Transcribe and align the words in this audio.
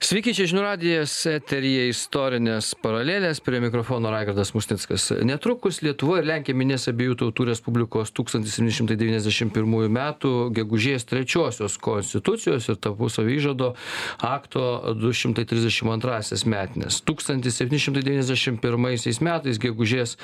Sveiki, 0.00 0.32
čia 0.32 0.46
žinių 0.48 0.62
radijas, 0.64 1.12
eterija 1.28 1.84
istorinės 1.90 2.70
paralelės, 2.80 3.42
prie 3.44 3.58
mikrofono 3.60 4.08
Raigardas 4.12 4.54
Musnickas. 4.56 5.10
Netrukus 5.26 5.82
Lietuva 5.84 6.20
ir 6.20 6.28
Lenkija 6.28 6.56
minės 6.56 6.88
abiejų 6.88 7.14
tautų 7.20 7.44
Respublikos 7.50 8.12
1791 8.16 9.88
m. 9.88 9.98
gegužės 10.56 11.04
trečiosios 11.10 11.76
konstitucijos 11.82 12.68
ir 12.72 12.76
tarpusavio 12.80 13.34
įžado 13.36 13.68
akto 14.24 14.62
232 14.96 16.48
metinės. 16.48 17.02
1791 17.04 19.20
metais 19.28 19.60
gegužės 19.60 20.16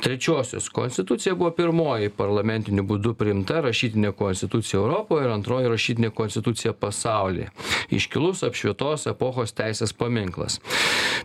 trečiosios 0.00 0.72
konstitucija 0.72 1.36
buvo 1.36 1.52
pirmoji 1.60 2.08
parlamentiniu 2.16 2.86
būdu 2.88 3.12
priimta 3.20 3.60
rašytinė 3.68 4.10
konstitucija 4.16 4.80
Europoje 4.80 5.28
ir 5.28 5.36
antroji 5.36 5.72
rašytinė 5.74 6.10
konstitucija 6.16 6.72
pasaulyje. 6.72 7.52
Iškilus 7.90 8.44
apšvietos 8.46 9.09
epochos 9.10 9.54
teisės 9.56 9.92
paminklas. 9.96 10.60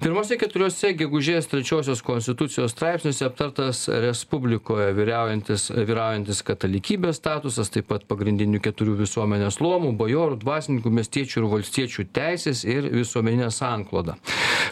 Pirmose 0.03 0.35
keturiose 0.39 0.91
gegužės 0.97 1.47
trečiosios 1.47 2.01
konstitucijos 2.05 2.73
straipsniuose 2.75 3.25
aptartas 3.27 3.85
Respublikoje 3.87 4.91
vyraujantis, 4.97 5.69
vyraujantis 5.71 6.41
katalikybės 6.45 7.21
statusas, 7.21 7.71
taip 7.73 7.87
pat 7.91 8.03
pagrindinių 8.09 8.59
keturių 8.65 8.97
visuomenės 9.03 9.61
luomų, 9.63 9.93
bajorų, 9.99 10.39
dvasininkų, 10.43 10.91
miestiečių 10.99 11.41
ir 11.41 11.49
valstiečių 11.53 12.07
teisės 12.15 12.65
ir 12.67 12.89
visuomeninė 12.91 13.51
sankloda. 13.55 14.17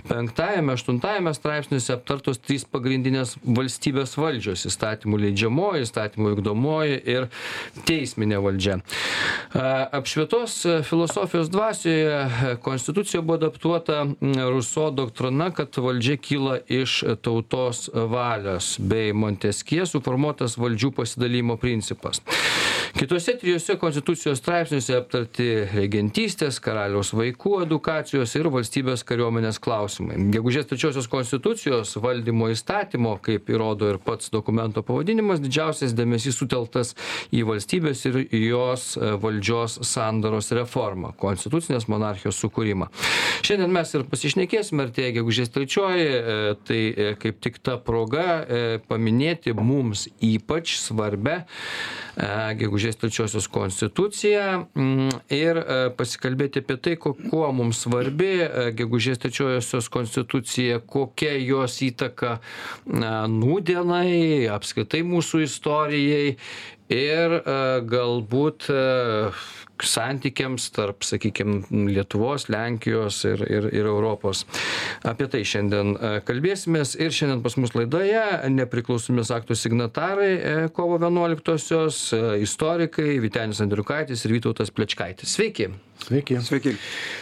Penktajame, 0.09 0.73
aštuntajame 0.73 1.32
straipsniuose 1.38 1.93
aptartos 1.95 2.41
trys 2.43 2.66
pagrindinės 2.68 3.38
valstybės 3.45 4.18
valdžios- 4.20 4.66
įstatymų 4.70 5.20
leidžiamoji, 5.27 5.85
įstatymų 5.85 6.34
vykdomoji 6.35 6.99
ir 7.16 7.30
teisminė 7.88 8.41
valdžia. 8.43 8.80
Apšvietos 9.54 10.57
filosofijos 10.90 11.49
dvasioje 11.54 12.57
konstitucija 12.66 13.02
konstitucija 13.03 13.21
buvo 13.21 13.35
adaptuota 13.35 14.05
ruso 14.52 14.91
doktrina 14.91 15.52
kad 15.52 15.77
valdžia 15.77 16.17
kyla 16.17 16.59
iš 16.67 17.03
tautos 17.21 17.90
valios 17.93 18.77
bei 18.79 19.12
monteskjė 19.13 19.84
suformuotas 19.85 20.55
valdžių 20.57 20.93
pasidalijimo 20.95 21.57
principas. 21.57 22.21
Kituose 22.93 23.34
trijuose 23.41 23.76
konstitucijos 23.82 24.37
straipsniuose 24.37 24.95
aptarti 24.95 25.48
regentystės 25.73 26.60
karaliaus 26.62 27.10
vaikų 27.18 27.63
edukacijos 27.65 28.35
ir 28.37 28.48
valstybės 28.54 29.01
kariuomenės 29.10 29.57
klausimai. 29.60 30.20
Gegužės 30.32 30.70
trečiosios 30.70 31.10
konstitucijos 31.10 31.95
valdymo 31.98 32.51
įstatymo 32.54 33.15
kaip 33.26 33.49
įrodo 33.49 33.90
ir 33.90 33.98
pats 33.98 34.29
dokumento 34.32 34.85
pavadinimas 34.85 35.41
didžiausias 35.41 35.98
dėmesys 35.98 36.38
sutelktas 36.38 36.93
į 37.34 37.41
valstybės 37.49 38.05
ir 38.12 38.21
jos 38.38 38.93
valdžios 39.26 39.79
sandaros 39.90 40.54
reformą 40.54 41.15
konstitucinės 41.17 41.90
monarchijos 41.90 42.40
sukūrimą 42.45 42.93
šiandien 43.44 43.72
mes 43.74 43.94
ir 43.96 44.05
pasišnekėsim 44.10 44.82
artėja 44.84 45.16
gegužės 45.18 45.52
trečioji 45.54 46.10
tai 46.68 46.80
kaip 47.22 47.40
tik 47.44 47.60
ta 47.66 47.77
proga 47.82 48.44
paminėti 48.90 49.55
mums 49.58 50.08
ypač 50.24 50.77
svarbią 50.82 51.41
gegužės 52.60 53.00
trečiosios 53.02 53.48
konstituciją 53.52 54.46
mm, 54.77 55.24
ir 55.34 55.60
pasikalbėti 55.98 56.62
apie 56.63 56.77
tai 56.77 56.96
kuo 57.02 57.48
mums 57.55 57.82
svarbi 57.85 58.35
gegužės 58.77 59.24
trečiosios 59.24 59.90
konstitucija 59.94 60.80
kokia 60.85 61.34
jos 61.41 61.80
įtaka 61.85 62.38
nūdienai 63.34 64.46
apskritai 64.53 65.03
mūsų 65.07 65.44
istorijai 65.47 66.38
ir 66.91 67.38
galbūt 67.89 68.69
santykiams 69.84 70.69
tarp 70.72 71.03
sakykim 71.03 71.63
lietuvos 71.89 72.45
lenkijos 72.51 73.23
ir 73.28 73.41
ir 73.50 73.67
ir 73.73 73.88
europos 73.89 74.45
apie 75.03 75.28
tai 75.28 75.41
šiandien 75.47 75.95
kalbėsimės 76.28 76.94
ir 77.00 77.11
šiandien 77.11 77.41
pas 77.44 77.57
mus 77.59 77.73
laidoje 77.75 78.22
nepriklausomybės 78.53 79.34
akto 79.35 79.57
signatarai 79.59 80.69
kovo 80.75 81.00
vienuoliktosios 81.03 82.13
istorikai 82.45 83.17
vytenis 83.23 83.63
andriukaitis 83.66 84.23
ir 84.23 84.38
vytautas 84.38 84.72
plečkaitis 84.72 85.35
sveiki 85.35 85.72
Sveiki. 86.03 86.35
Sveiki. 86.43 86.73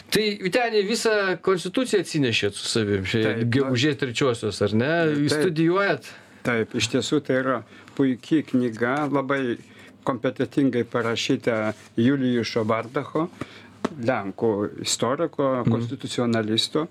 Tai, 0.09 0.23
Vitenį, 0.41 0.79
visą 0.88 1.11
konstituciją 1.45 2.01
atsinešėt 2.01 2.57
su 2.57 2.66
savimi, 2.66 3.21
gegužės 3.53 4.00
trečiosios, 4.01 4.61
ar 4.66 4.73
ne? 4.73 4.94
Jūs 5.27 5.35
studijuojat? 5.35 6.09
Taip, 6.41 6.73
iš 6.73 6.88
tiesų 6.95 7.19
tai 7.27 7.38
yra 7.44 7.59
puikiai 8.01 8.41
knyga, 8.50 8.95
labai 9.13 9.57
kompetitingai 10.03 10.84
parašyta 10.89 11.73
Julijušo 12.01 12.63
Bardacho, 12.66 13.28
Lenkų 13.91 14.50
istoriko, 14.81 15.51
konstitucionalisto. 15.67 16.88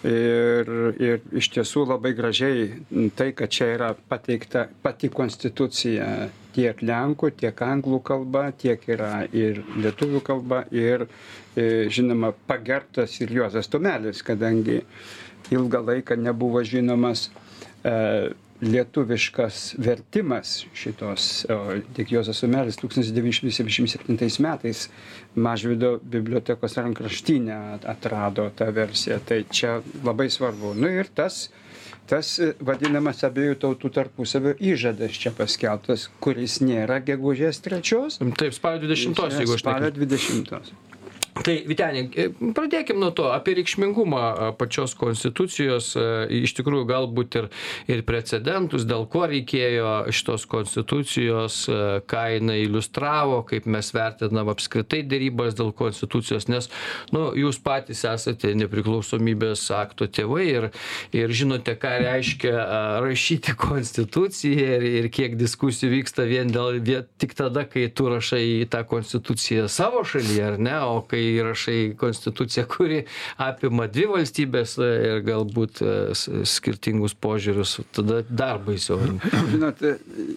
Ir, 0.00 0.70
ir 0.96 1.18
iš 1.36 1.50
tiesų 1.52 1.84
labai 1.90 2.14
gražiai 2.16 2.70
tai, 3.14 3.28
kad 3.36 3.52
čia 3.52 3.68
yra 3.74 3.90
pateikta 4.08 4.64
pati 4.82 5.10
konstitucija 5.12 6.06
tiek 6.54 6.80
lenkų, 6.80 7.34
tiek 7.42 7.60
anglų 7.66 8.00
kalba, 8.08 8.46
tiek 8.56 8.86
yra 8.88 9.26
ir 9.36 9.60
lietuvių 9.76 10.22
kalba. 10.24 10.64
Ir 10.72 11.04
žinoma, 11.92 12.32
pagertas 12.48 13.20
ir 13.20 13.34
Juozas 13.36 13.68
Tumelis, 13.70 14.24
kadangi 14.24 14.80
ilgą 15.52 15.84
laiką 15.84 16.16
nebuvo 16.16 16.64
žinomas 16.64 17.28
e, 17.84 18.32
lietuviškas 18.60 19.74
vertimas 19.78 20.64
šitos, 20.76 21.46
tik 21.96 22.12
Juozas 22.12 22.42
Sumelis 22.42 22.76
1977 22.80 24.40
metais 24.44 24.88
Mažvido 25.34 25.98
bibliotekos 26.02 26.76
rankraštinę 26.76 27.78
atrado 27.86 28.50
tą 28.56 28.70
versiją. 28.74 29.18
Tai 29.26 29.44
čia 29.50 29.80
labai 30.04 30.30
svarbu. 30.30 30.74
Nu 30.74 30.90
ir 30.90 31.08
tas, 31.14 31.48
tas 32.10 32.36
vadinamas 32.60 33.24
abiejų 33.24 33.56
tautų 33.64 33.92
tarpusavio 33.96 34.54
įžadas 34.58 35.16
čia 35.22 35.32
paskelbtas, 35.36 36.08
kuris 36.20 36.60
nėra 36.64 37.00
gegužės 37.06 37.62
trečios. 37.64 38.20
Taip, 38.20 38.54
spalio 38.56 38.84
20, 38.88 39.40
jeigu 39.40 39.56
aš 39.56 39.64
Spalio 39.64 39.92
20. 39.96 40.89
Tai 41.30 41.54
Vitenė, 41.68 42.02
pradėkim 42.56 42.98
nuo 43.00 43.12
to, 43.14 43.28
apie 43.30 43.54
reikšmingumą 43.60 44.52
pačios 44.58 44.96
konstitucijos, 44.98 45.92
iš 46.34 46.54
tikrųjų 46.58 46.86
galbūt 46.88 47.36
ir, 47.38 47.46
ir 47.90 48.02
precedentus, 48.08 48.84
dėl 48.88 49.06
ko 49.10 49.24
reikėjo 49.30 50.10
šitos 50.14 50.46
konstitucijos, 50.50 51.62
ką 52.10 52.24
jinai 52.34 52.58
iliustravo, 52.64 53.40
kaip 53.48 53.68
mes 53.70 53.92
vertinam 53.94 54.50
apskritai 54.52 55.04
dėrybas 55.06 55.56
dėl 55.58 55.70
konstitucijos, 55.76 56.48
nes 56.50 56.68
nu, 57.14 57.28
jūs 57.38 57.60
patys 57.62 58.02
esate 58.10 58.52
nepriklausomybės 58.58 59.68
akto 59.78 60.10
tėvai 60.10 60.48
ir, 60.48 60.68
ir 61.16 61.36
žinote, 61.36 61.76
ką 61.80 61.94
reiškia 62.04 62.66
rašyti 63.06 63.54
konstituciją 63.60 64.80
ir, 64.80 64.88
ir 65.04 65.10
kiek 65.14 65.38
diskusijų 65.40 65.94
vyksta 65.94 66.26
vien 66.28 66.50
dėl, 66.52 66.82
vien, 66.84 67.06
tik 67.22 67.38
tada, 67.38 67.64
kai 67.70 67.86
tu 67.94 68.10
rašai 68.10 68.42
į 68.60 68.68
tą 68.72 68.82
konstituciją 68.90 69.70
savo 69.70 70.02
šalyje, 70.04 70.44
ar 70.52 70.60
ne, 70.60 70.76
o 70.90 71.00
kai 71.06 71.19
įrašai 71.36 71.78
konstituciją, 72.00 72.66
kuri 72.70 73.00
apima 73.40 73.88
dvi 73.90 74.06
valstybės 74.10 74.76
ir 74.84 75.22
galbūt 75.26 75.82
skirtingus 76.48 77.14
požiūrius, 77.14 77.78
tada 77.96 78.20
dar 78.28 78.60
baisiau. 78.64 79.00
Žinot, 79.52 79.82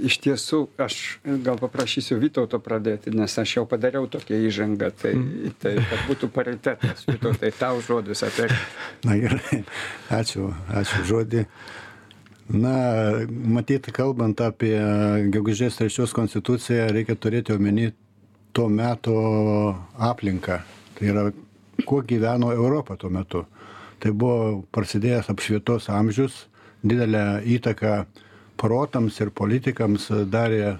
iš 0.10 0.20
tiesų, 0.24 0.64
aš 0.82 1.00
gal 1.46 1.60
paprašysiu 1.62 2.20
Vytauto 2.24 2.60
pradėti, 2.64 3.14
nes 3.16 3.38
aš 3.40 3.58
jau 3.58 3.66
padariau 3.70 4.08
tokią 4.12 4.40
įžangą, 4.50 4.92
tai, 5.02 5.14
tai 5.64 5.76
kad 5.82 6.06
būtų 6.10 6.30
paritetas. 6.34 7.06
Vytautai, 7.10 7.54
tau 7.58 7.82
žodis 7.84 8.24
apie. 8.26 8.50
Na 9.08 9.18
gerai, 9.20 9.64
ačiū, 10.22 10.52
ačiū 10.74 11.04
žodį. 11.10 11.48
Na, 12.54 12.76
matyti, 13.30 13.94
kalbant 13.96 14.42
apie 14.44 14.76
gegužės 15.32 15.80
trečios 15.80 16.12
konstituciją, 16.16 16.90
reikia 16.92 17.16
turėti 17.16 17.56
omeny 17.56 17.94
tuo 18.54 18.70
metu 18.70 19.18
aplinką 19.98 20.62
tai 21.04 21.10
yra 21.12 21.32
kuo 21.86 22.02
gyveno 22.02 22.52
Europa 22.52 22.96
tuo 22.96 23.10
metu. 23.10 23.46
Tai 24.00 24.12
buvo 24.12 24.64
prasidėjęs 24.72 25.30
apšvietos 25.32 25.90
amžius, 25.92 26.46
didelę 26.84 27.42
įtaką 27.56 28.04
protams 28.60 29.20
ir 29.24 29.32
politikams 29.36 30.10
darė 30.32 30.78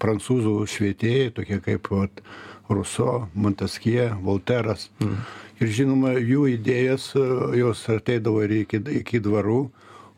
prancūzų 0.00 0.54
švietėjai, 0.68 1.32
tokie 1.36 1.58
kaip 1.64 1.90
vat, 1.92 2.22
Ruso, 2.68 3.30
Montesquieu, 3.32 4.10
Volteras. 4.20 4.90
Mm. 5.00 5.20
Ir 5.58 5.70
žinoma, 5.72 6.10
jų 6.20 6.42
idėjas 6.52 7.14
jos 7.56 7.86
ateidavo 7.88 8.42
ir 8.44 8.52
iki, 8.58 8.82
iki 9.00 9.22
dvarų. 9.24 9.62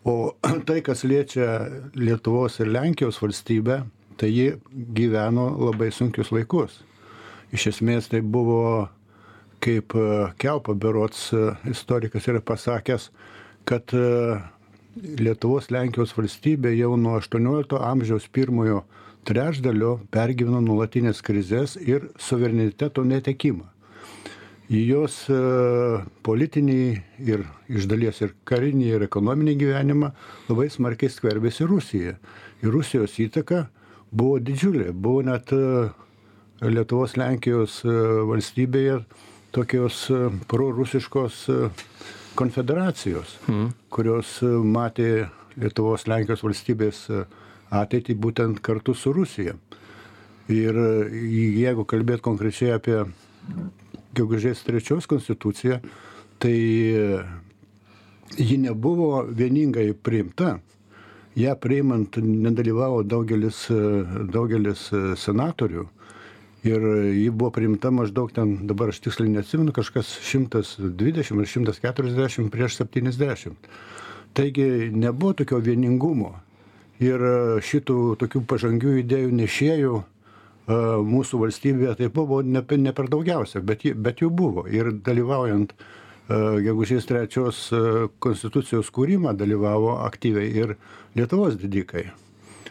O 0.03 0.15
tai, 0.67 0.81
kas 0.83 1.05
liečia 1.07 1.47
Lietuvos 1.95 2.59
ir 2.59 2.73
Lenkijos 2.75 3.21
valstybę, 3.23 3.85
tai 4.21 4.31
ji 4.35 4.47
gyveno 4.97 5.49
labai 5.71 5.91
sunkius 5.97 6.33
laikus. 6.35 6.83
Iš 7.57 7.71
esmės 7.73 8.11
tai 8.13 8.21
buvo 8.21 8.89
kaip 9.65 9.97
Kelpa 10.41 10.75
berots 10.77 11.31
istorikas 11.69 12.29
yra 12.31 12.41
pasakęs, 12.41 13.11
kad 13.69 13.93
Lietuvos 15.01 15.71
Lenkijos 15.71 16.13
valstybė 16.17 16.73
jau 16.75 16.97
nuo 16.99 17.19
18 17.21 17.79
amžiaus 17.91 18.27
pirmojo 18.33 18.83
trečdalio 19.29 19.99
pergyveno 20.11 20.61
nulatinės 20.65 21.21
krizės 21.23 21.77
ir 21.77 22.09
suvereniteto 22.19 23.05
netekimą. 23.05 23.67
jos 24.71 25.15
e, 25.29 25.37
politinį 26.23 27.03
ir 27.27 27.45
iš 27.69 27.87
dalies 27.91 28.21
ir 28.23 28.35
karinį 28.45 28.87
ir 28.87 29.03
ekonominį 29.03 29.57
gyvenimą 29.59 30.13
labai 30.49 30.69
smarkiai 30.71 31.11
skverbėsi 31.11 31.67
Rusija. 31.67 32.15
Ir 32.63 32.71
Rusijos 32.71 33.19
įtaka 33.19 33.69
buvo 34.11 34.39
didžiulė, 34.43 34.91
buvo 34.93 35.23
net 35.27 35.53
e, 35.55 35.89
Lietuvos 36.67 37.17
Lenkijos 37.21 37.81
e, 37.85 37.95
valstybėje 38.31 39.01
tokios 39.55 40.05
prorusiškos 40.51 41.41
konfederacijos, 42.39 43.35
mm. 43.49 43.73
kurios 43.91 44.37
matė 44.63 45.27
Lietuvos 45.59 46.07
Lenkijos 46.07 46.45
valstybės 46.47 47.01
ateitį 47.75 48.15
būtent 48.15 48.63
kartu 48.63 48.95
su 48.95 49.11
Rusija. 49.15 49.57
Ir 50.51 50.79
jeigu 51.11 51.83
kalbėt 51.87 52.23
konkrečiai 52.23 52.77
apie 52.77 53.01
gegužės 54.15 54.63
trečios 54.67 55.07
konstitucija, 55.11 55.81
tai 56.43 56.55
ji 58.39 58.59
nebuvo 58.59 59.25
vieningai 59.27 59.93
priimta. 59.95 60.59
Ja 61.39 61.55
priimant 61.55 62.17
nedalyvavo 62.19 63.05
daugelis, 63.07 63.67
daugelis 64.33 64.89
senatorių 65.23 65.87
ir 66.67 66.87
ji 67.15 67.31
buvo 67.31 67.53
priimta 67.55 67.93
maždaug 67.95 68.33
ten, 68.35 68.57
dabar 68.69 68.91
aš 68.91 69.01
tiksliai 69.05 69.31
neatsimenu, 69.33 69.73
kažkas 69.73 70.11
120 70.27 71.41
ar 71.41 71.47
140 71.47 72.51
prieš 72.51 72.81
70. 72.83 73.71
Taigi 74.35 74.91
nebuvo 74.93 75.33
tokio 75.41 75.59
vieningumo. 75.63 76.35
Ir 77.01 77.23
šitų 77.65 78.19
tokių 78.21 78.43
pažangių 78.45 78.99
idėjų 79.01 79.31
nešėjų 79.39 79.95
mūsų 80.69 81.41
valstybėje 81.41 81.95
taip 82.03 82.13
buvo 82.15 82.43
ne, 82.45 82.61
ne 82.61 82.93
per 82.93 83.09
daugiausia, 83.09 83.63
bet, 83.65 83.87
bet 83.97 84.21
jų 84.21 84.29
buvo. 84.31 84.67
Ir 84.69 84.93
dalyvaujant 84.93 85.73
gegužės 86.31 87.09
trečios 87.11 87.65
konstitucijos 88.23 88.91
kūrimą 88.95 89.35
dalyvavo 89.39 89.97
aktyviai 90.05 90.51
ir 90.55 90.77
Lietuvos 91.19 91.57
didikai. 91.59 92.05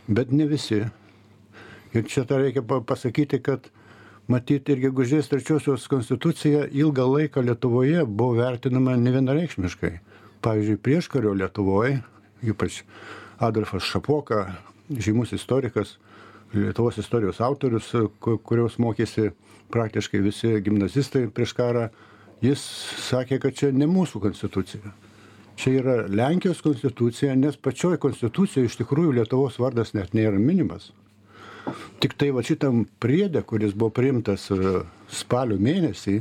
Bet 0.08 0.32
ne 0.32 0.48
visi. 0.48 0.86
Ir 1.94 2.06
čia 2.08 2.24
tą 2.30 2.38
reikia 2.40 2.64
pasakyti, 2.64 3.42
kad 3.44 3.68
matyti 4.30 4.76
ir 4.76 4.84
gegužės 4.86 5.28
trečiosios 5.32 5.88
konstitucija 5.92 6.68
ilgą 6.70 7.08
laiką 7.10 7.44
Lietuvoje 7.44 8.06
buvo 8.06 8.38
vertinama 8.40 8.96
nevienareikšmiškai. 9.02 9.96
Pavyzdžiui, 10.46 10.80
prieškario 10.80 11.34
Lietuvoje, 11.36 11.98
ypač 12.46 12.84
Adolfas 13.44 13.84
Šapoka, 13.84 14.46
žymus 14.90 15.34
istorikas, 15.36 15.98
Lietuvos 16.54 16.98
istorijos 16.98 17.42
autorius, 17.46 17.92
kurios 18.20 18.80
mokėsi 18.82 19.34
praktiškai 19.70 20.22
visi 20.24 20.56
gimnazistai 20.66 21.28
prieš 21.30 21.54
karą, 21.58 21.90
jis 22.44 22.64
sakė, 23.10 23.40
kad 23.44 23.58
čia 23.58 23.72
ne 23.76 23.88
mūsų 23.90 24.22
konstitucija. 24.24 24.94
Čia 25.60 25.74
yra 25.82 25.96
Lenkijos 26.08 26.62
konstitucija, 26.64 27.36
nes 27.36 27.60
pačioj 27.60 27.98
konstitucijoje 28.00 28.70
iš 28.70 28.78
tikrųjų 28.80 29.18
Lietuvos 29.18 29.60
vardas 29.60 29.92
net 29.94 30.16
nėra 30.16 30.40
minimas. 30.40 30.94
Tik 32.00 32.16
tai 32.18 32.32
va 32.34 32.44
šitam 32.46 32.86
priedė, 33.04 33.44
kuris 33.46 33.76
buvo 33.76 33.92
priimtas 33.94 34.48
e, 34.56 34.80
spalio 35.12 35.60
mėnesį, 35.60 36.16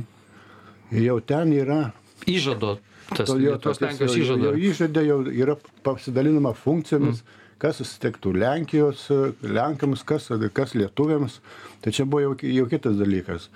jau 0.99 1.17
ten 1.23 1.55
yra. 1.55 1.81
Įžado. 2.27 2.77
Tas 3.15 3.31
Lietuvos 3.31 3.79
Lenkijos 3.81 4.17
įžado. 4.19 4.51
Jau 4.51 4.71
įžadė, 4.73 5.05
jau 5.07 5.21
yra 5.31 5.55
pasidalinama 5.87 6.53
funkcijomis. 6.57 7.23
Mm 7.23 7.38
kas 7.59 7.79
susitiktų 7.81 8.33
Lenkijos, 8.39 9.05
Lenkams, 9.43 10.03
kas, 10.07 10.29
kas 10.55 10.75
lietuviams. 10.77 11.39
Tai 11.83 11.93
čia 11.95 12.05
buvo 12.07 12.23
jau, 12.23 12.33
jau 12.43 12.67
kitas 12.71 12.97
dalykas. 12.99 13.49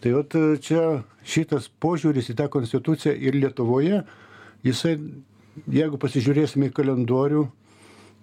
Tai 0.00 0.14
vat, 0.16 0.36
čia 0.64 0.84
šitas 1.28 1.68
požiūris 1.82 2.30
į 2.32 2.38
tą 2.38 2.48
konstituciją 2.52 3.12
ir 3.20 3.36
Lietuvoje, 3.36 4.00
jisai, 4.64 4.94
jeigu 5.68 6.00
pasižiūrėsime 6.00 6.70
į 6.70 6.74
kalendorių, 6.78 7.44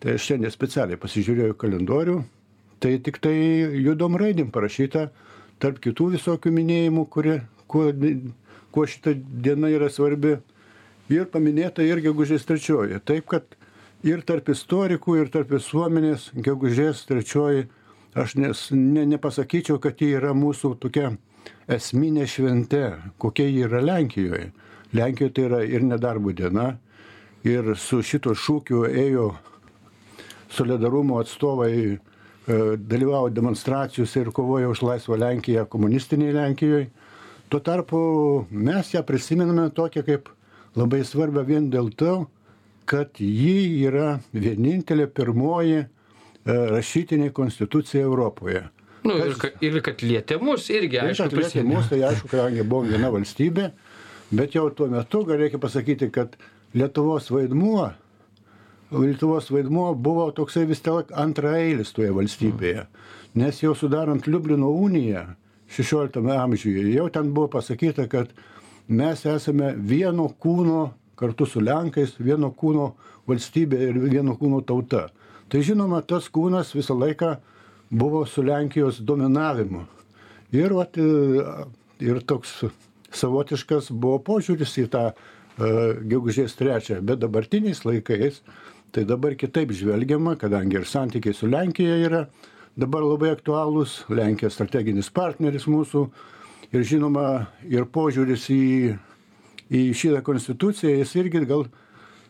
tai 0.01 0.17
aš 0.17 0.31
šiandien 0.31 0.53
specialiai 0.53 0.99
pasižiūrėjau 1.01 1.57
kalendorių, 1.61 2.17
tai 2.81 2.97
tik 3.05 3.21
tai 3.21 3.35
judom 3.77 4.17
raidėm 4.17 4.49
parašyta, 4.53 5.07
tarp 5.61 5.79
kitų 5.81 6.11
visokių 6.17 6.53
minėjimų, 6.53 7.05
kurie, 7.13 7.39
kuo, 7.69 7.89
kuo 8.73 8.85
šita 8.89 9.13
diena 9.17 9.69
yra 9.73 9.89
svarbi, 9.93 10.37
ir 11.13 11.29
paminėta 11.31 11.85
ir 11.85 12.01
gegužės 12.03 12.45
trečioji. 12.47 12.99
Taip, 13.05 13.29
kad 13.31 13.57
ir 14.05 14.21
tarp 14.27 14.49
istorikų, 14.53 15.17
ir 15.21 15.31
tarp 15.33 15.51
visuomenės 15.55 16.31
gegužės 16.33 17.05
trečioji, 17.09 17.67
aš 18.17 18.35
nes, 18.37 18.67
ne, 18.73 19.05
nepasakyčiau, 19.13 19.79
kad 19.81 20.01
ji 20.01 20.13
yra 20.17 20.33
mūsų 20.37 20.75
tokia 20.81 21.15
esminė 21.71 22.27
švente, 22.29 22.83
kokia 23.17 23.47
ji 23.47 23.65
yra 23.67 23.81
Lenkijoje. 23.83 24.51
Lenkijoje 24.97 25.33
tai 25.33 25.47
yra 25.49 25.63
ir 25.65 25.83
nedarbo 25.83 26.31
diena, 26.35 26.77
ir 27.47 27.73
su 27.77 28.01
šito 28.03 28.33
šūkiu 28.35 28.85
ėjo 28.87 29.31
solidarumo 30.53 31.19
atstovai, 31.21 31.73
e, 31.97 31.97
dalyvavo 32.77 33.29
demonstracijose 33.29 34.23
ir 34.23 34.31
kovojo 34.31 34.71
už 34.71 34.83
laisvą 34.85 35.19
Lenkiją 35.19 35.65
komunistiniai 35.69 36.35
Lenkijoje. 36.35 36.87
Tuo 37.49 37.59
tarpu 37.63 37.99
mes 38.51 38.93
ją 38.93 39.03
prisimename 39.07 39.69
tokią 39.71 40.03
kaip 40.03 40.31
labai 40.75 41.03
svarbią 41.07 41.43
vien 41.47 41.69
dėl 41.71 41.91
to, 41.95 42.25
kad 42.87 43.19
ji 43.19 43.83
yra 43.87 44.17
vienintelė 44.33 45.07
pirmoji 45.11 45.77
e, 45.83 45.87
rašytinė 46.47 47.31
konstitucija 47.35 48.05
Europoje. 48.07 48.63
Nu, 49.07 49.15
ir, 49.23 49.35
kad, 49.39 49.61
ir 49.63 49.79
kad 49.85 50.01
lietė 50.03 50.39
mus 50.41 50.67
irgi, 50.73 50.99
aišku, 51.03 51.29
kad 51.29 51.39
lietė 51.39 51.63
mus, 51.67 51.87
tai 51.91 52.01
aišku, 52.09 52.29
kadangi 52.31 52.65
buvom 52.67 52.89
viena 52.91 53.11
valstybė, 53.13 53.69
bet 54.35 54.57
jau 54.57 54.67
tuo 54.75 54.89
metu 54.91 55.23
gal 55.27 55.39
reikia 55.43 55.61
pasakyti, 55.63 56.11
kad 56.13 56.35
Lietuvos 56.75 57.29
vaidmuo, 57.31 57.87
Lietuvos 58.91 59.47
vaidmuo 59.51 59.93
buvo 59.95 60.27
toksai 60.35 60.65
vis 60.67 60.83
tiek 60.83 61.11
antraeilis 61.15 61.93
toje 61.95 62.11
valstybėje, 62.15 62.85
nes 63.39 63.63
jau 63.63 63.73
sudarant 63.75 64.27
Liublino 64.27 64.71
uniją 64.75 65.23
16 65.71 66.23
amžiuje, 66.35 66.87
jau 66.95 67.07
ten 67.11 67.31
buvo 67.35 67.51
pasakyta, 67.57 68.07
kad 68.11 68.31
mes 68.87 69.23
esame 69.27 69.73
vieno 69.77 70.27
kūno 70.43 70.89
kartu 71.17 71.47
su 71.49 71.61
Lenkais, 71.63 72.15
vieno 72.19 72.51
kūno 72.53 72.91
valstybė 73.27 73.79
ir 73.89 74.01
vieno 74.07 74.37
kūno 74.39 74.61
tauta. 74.65 75.07
Tai 75.47 75.61
žinoma, 75.63 76.01
tas 76.05 76.27
kūnas 76.33 76.73
visą 76.75 76.95
laiką 76.97 77.37
buvo 77.89 78.25
su 78.27 78.43
Lenkijos 78.43 78.99
dominavimu. 78.99 79.85
Ir, 80.55 80.75
vat, 80.75 80.95
ir 81.99 82.21
toks 82.27 82.61
savotiškas 83.15 83.89
buvo 83.91 84.19
požiūris 84.23 84.75
į 84.83 84.85
tą 84.91 85.03
uh, 85.11 85.25
gegužės 85.57 86.55
trečią, 86.57 87.01
bet 87.01 87.19
dabartiniais 87.19 87.83
laikais 87.85 88.41
tai 88.91 89.03
dabar 89.05 89.35
kitaip 89.35 89.73
žvelgiama, 89.73 90.37
kadangi 90.39 90.77
ir 90.77 90.85
santykiai 90.85 91.35
su 91.35 91.49
Lenkija 91.49 91.97
yra 92.05 92.27
dabar 92.77 93.03
labai 93.03 93.33
aktualūs, 93.33 94.05
Lenkija 94.09 94.51
strateginis 94.53 95.09
partneris 95.09 95.67
mūsų 95.67 96.05
ir 96.71 96.85
žinoma 96.85 97.47
ir 97.65 97.87
požiūris 97.89 98.47
į 98.53 98.63
į 99.71 99.91
šitą 99.97 100.23
konstituciją, 100.25 100.95
jis 101.01 101.13
irgi 101.19 101.43
gal 101.47 101.67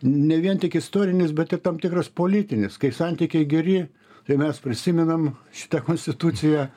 ne 0.03 0.37
vien 0.41 0.59
tik 0.61 0.77
istorinis, 0.77 1.33
bet 1.33 1.53
ir 1.53 1.61
tam 1.65 1.79
tikras 1.81 2.09
politinis. 2.09 2.77
Kai 2.81 2.91
santykiai 2.93 3.47
geri, 3.49 3.79
tai 4.27 4.37
mes 4.37 4.59
prisimenam 4.61 5.31
šitą 5.55 5.83
konstituciją, 5.85 6.67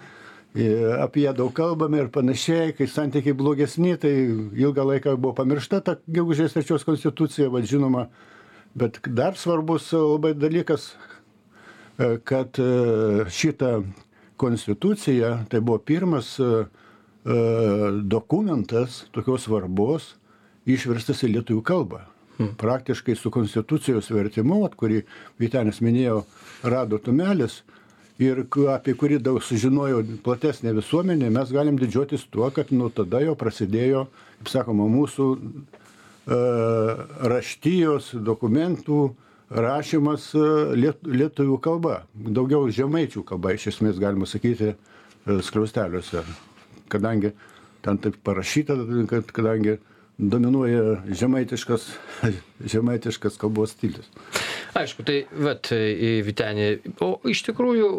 apie 1.01 1.23
ją 1.23 1.35
daug 1.37 1.53
kalbame 1.55 2.01
ir 2.01 2.11
panašiai, 2.11 2.75
kai 2.75 2.89
santykiai 2.91 3.37
blogesni, 3.39 3.95
tai 4.01 4.13
ilgą 4.59 4.87
laiką 4.89 5.15
buvo 5.17 5.35
pamiršta 5.39 5.81
ta 5.87 5.97
gegužės 6.11 6.57
trečios 6.57 6.85
konstitucija, 6.85 7.51
vad 7.51 7.69
žinoma, 7.71 8.09
bet 8.75 8.99
dar 9.07 9.39
svarbus 9.39 9.93
labai 9.93 10.35
dalykas, 10.35 10.95
e, 11.99 12.19
kad 12.25 12.59
e, 12.59 13.27
šitą 13.31 13.85
konstituciją, 14.41 15.47
tai 15.51 15.61
buvo 15.61 15.79
pirmas 15.79 16.35
e, 16.41 16.51
dokumentas 18.03 19.05
tokios 19.13 19.45
svarbos, 19.47 20.17
išverstas 20.77 21.25
į 21.27 21.35
lietuvių 21.37 21.63
kalbą. 21.67 22.05
Hmm. 22.41 22.55
Praktiškai 22.57 23.17
su 23.19 23.31
konstitucijos 23.33 24.09
vertimu, 24.15 24.63
kurį 24.81 25.03
Vitenis 25.41 25.83
minėjo, 25.85 26.23
rado 26.65 26.99
tumelis 26.99 27.61
ir 28.21 28.45
apie 28.73 28.95
kurį 28.97 29.19
daug 29.25 29.41
sužinojo 29.45 30.03
platesnė 30.25 30.73
visuomenė, 30.77 31.29
mes 31.33 31.53
galim 31.53 31.79
didžiuotis 31.81 32.27
tuo, 32.33 32.49
kad 32.53 32.73
nuo 32.73 32.89
tada 32.93 33.21
jau 33.25 33.35
prasidėjo, 33.37 34.07
kaip 34.41 34.53
sakoma, 34.53 34.89
mūsų 34.93 35.27
uh, 35.37 37.05
raštijos 37.33 38.13
dokumentų 38.25 39.03
rašymas 39.51 40.31
uh, 40.39 40.73
liet, 40.77 41.01
lietuvių 41.05 41.61
kalba, 41.65 42.03
daugiau 42.15 42.69
žemaičių 42.73 43.25
kalba, 43.29 43.53
iš 43.57 43.71
esmės 43.75 44.01
galima 44.01 44.29
sakyti, 44.29 44.75
uh, 44.75 45.41
skliausteliuose, 45.45 46.25
kadangi 46.93 47.33
ten 47.85 48.01
taip 48.01 48.17
parašyta, 48.25 48.77
kad 49.09 49.33
kadangi 49.33 49.79
dominuoja 50.21 51.01
žemaitiškas, 51.21 51.89
žemaitiškas 52.73 53.39
kalbos 53.41 53.75
stilius. 53.77 54.09
Aišku, 54.77 55.05
tai, 55.07 55.25
vat, 55.35 55.73
Vitenė, 56.27 56.71
o 57.03 57.17
iš 57.31 57.43
tikrųjų 57.49 57.91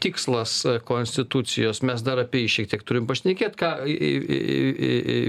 tikslas 0.00 0.54
konstitucijos. 0.88 1.82
Mes 1.86 2.02
dar 2.06 2.20
apie 2.22 2.44
jį 2.44 2.52
šiek 2.54 2.70
tiek 2.72 2.84
turim 2.86 3.08
pašnekėt 3.08 3.56
ką 3.58 3.70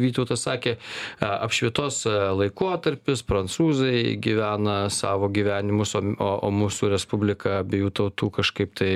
vytautas 0.04 0.46
sakė 0.48 0.76
a 1.24 1.32
apšvietos 1.48 2.04
laikotarpis 2.40 3.24
prancūzai 3.28 4.16
gyvena 4.22 4.78
savo 4.94 5.32
gyvenimus 5.34 5.96
o 6.00 6.04
o 6.30 6.52
mūsų 6.54 6.92
respublika 6.94 7.60
abiejų 7.64 7.92
tautų 8.00 8.30
kažkaip 8.40 8.74
tai 8.80 8.92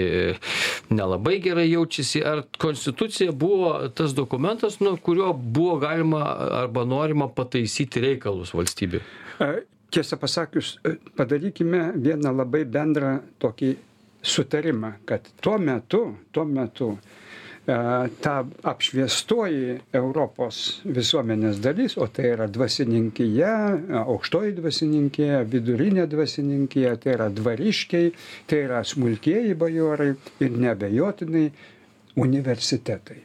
nelabai 0.94 1.40
gerai 1.44 1.68
jaučiasi. 1.70 2.24
Ar 2.24 2.44
konstitucija 2.62 3.34
buvo 3.36 3.76
tas 3.96 4.16
dokumentas 4.18 4.80
nuo 4.84 4.96
kurio 4.98 5.34
buvo 5.34 5.78
galima 5.84 6.24
arba 6.64 6.86
norima 6.88 7.30
pataisyti 7.34 8.04
reikalus 8.04 8.54
valstybėj 8.56 9.04
tiesą 9.94 10.18
pasakius 10.18 10.78
padarykime 11.18 11.82
vieną 12.02 12.32
labai 12.36 12.64
bendrą 12.66 13.18
tokį 13.42 13.74
sutarimą 14.24 14.92
kad 15.06 15.28
tuo 15.42 15.58
metu 15.60 16.02
tuo 16.32 16.46
metu 16.46 16.88
e, 17.68 17.76
ta 18.24 18.36
apšviestoji 18.72 19.76
Europos 20.00 20.62
visuomenės 20.86 21.60
dalis, 21.64 21.98
o 21.98 22.08
tai 22.08 22.30
yra 22.34 22.48
dvasininkija, 22.52 23.52
aukštoji 24.04 24.56
dvasininkija, 24.62 25.44
vidurinė 25.54 26.08
dvasininkija, 26.12 26.96
tai 27.04 27.14
yra 27.18 27.30
dvariškiai, 27.42 28.12
tai 28.48 28.64
yra 28.66 28.82
smulkieji 28.88 29.56
bajorai 29.64 30.10
ir 30.44 30.58
nebejotinai 30.66 31.46
universitetai. 32.28 33.22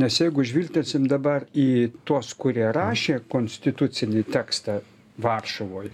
Nes 0.00 0.16
jeigu 0.20 0.44
žvilgtelsim 0.48 1.04
dabar 1.08 1.44
į 1.52 1.68
tuos, 2.08 2.32
kurie 2.40 2.70
rašė 2.72 3.18
konstitucinį 3.32 4.22
tekstą 4.32 4.78
Varšuvoje. 5.22 5.92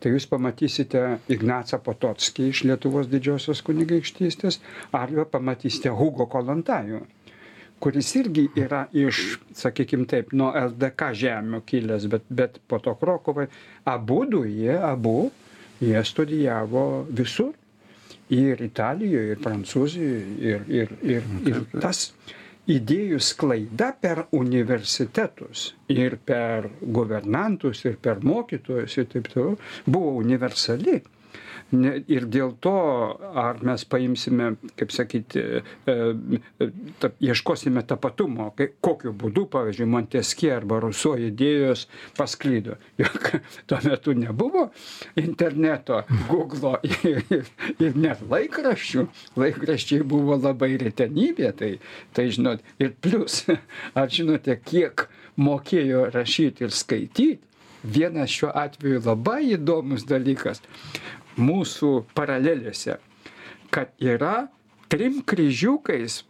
Tai 0.00 0.12
jūs 0.14 0.26
pamatysite 0.30 1.04
Ignacą 1.32 1.80
Pototskį 1.84 2.50
iš 2.50 2.64
Lietuvos 2.68 3.08
didžiosios 3.12 3.62
kunigaikštystės, 3.66 4.60
arba 4.96 5.26
pamatysite 5.28 5.92
Hugo 5.96 6.26
Kolantajų, 6.30 7.02
kuris 7.80 8.10
irgi 8.20 8.46
yra 8.60 8.84
iš, 8.96 9.38
sakykime 9.56 10.08
taip, 10.08 10.34
nuo 10.36 10.50
LDK 10.56 11.12
žemio 11.16 11.62
kilęs, 11.66 12.08
bet, 12.12 12.26
bet 12.28 12.60
po 12.68 12.80
to 12.82 12.94
Krokovai. 13.00 13.48
Abu 13.88 14.24
du 14.28 14.44
jie, 14.48 14.76
abu, 14.76 15.30
jie 15.80 16.04
studijavo 16.04 17.06
visur. 17.08 17.56
Ir 18.30 18.60
Italijoje, 18.62 19.32
ir 19.34 19.40
Prancūzijoje, 19.42 20.18
ir, 20.38 20.66
ir, 20.70 20.92
ir, 21.02 21.24
ir 21.50 21.64
tas 21.82 22.12
idėjų 22.70 23.18
sklaida 23.26 23.88
per 24.04 24.20
universitetus 24.38 25.62
ir 25.94 26.16
per 26.30 26.68
guvernantus 26.98 27.82
ir 27.90 27.96
per 28.06 28.22
mokytojus 28.32 28.98
ir 29.02 29.08
taip 29.14 29.30
toliau 29.32 29.56
buvo 29.86 30.12
universali 30.22 31.00
ne 31.72 31.92
ir 32.10 32.26
dėl 32.30 32.54
to 32.62 32.74
ar 33.42 33.60
mes 33.66 33.84
paimsime 33.88 34.52
kaip 34.78 34.92
sakyti 34.94 35.42
e, 35.42 35.62
e, 35.90 36.68
ta 37.02 37.10
ieškosime 37.22 37.82
tapatumo 37.88 38.50
kai 38.58 38.70
kokiu 38.82 39.12
būdu 39.16 39.46
pavyzdžiui 39.52 39.88
monteskjė 39.94 40.52
arba 40.56 40.80
ruso 40.84 41.14
idėjos 41.20 41.86
pasklido. 42.18 42.76
Juk 43.00 43.30
tuo 43.70 43.80
metu 43.86 44.14
nebuvo 44.18 44.68
interneto 45.20 46.02
guglo 46.30 46.76
ir 47.10 47.22
ir 47.78 47.98
net 47.98 48.24
laikraščių. 48.30 49.06
Laikraščiai 49.40 50.06
buvo 50.06 50.38
labai 50.40 50.74
retenybė 50.80 51.52
tai 51.60 51.72
tai 52.16 52.28
žinot 52.34 52.64
ir 52.82 52.94
plius 53.00 53.44
ar 53.98 54.10
žinote 54.10 54.58
kiek 54.64 55.06
mokėjo 55.40 56.08
rašyt 56.14 56.60
ir 56.64 56.74
skaityt 56.74 57.46
vienas 57.82 58.30
šiuo 58.30 58.50
atveju 58.54 59.00
labai 59.06 59.54
įdomus 59.54 60.04
dalykas 60.08 60.60
mūsų 61.38 61.92
paralelėse, 62.16 62.96
kad 63.70 63.92
yra 64.02 64.48
trim 64.90 65.20
kryžiukais 65.22 66.24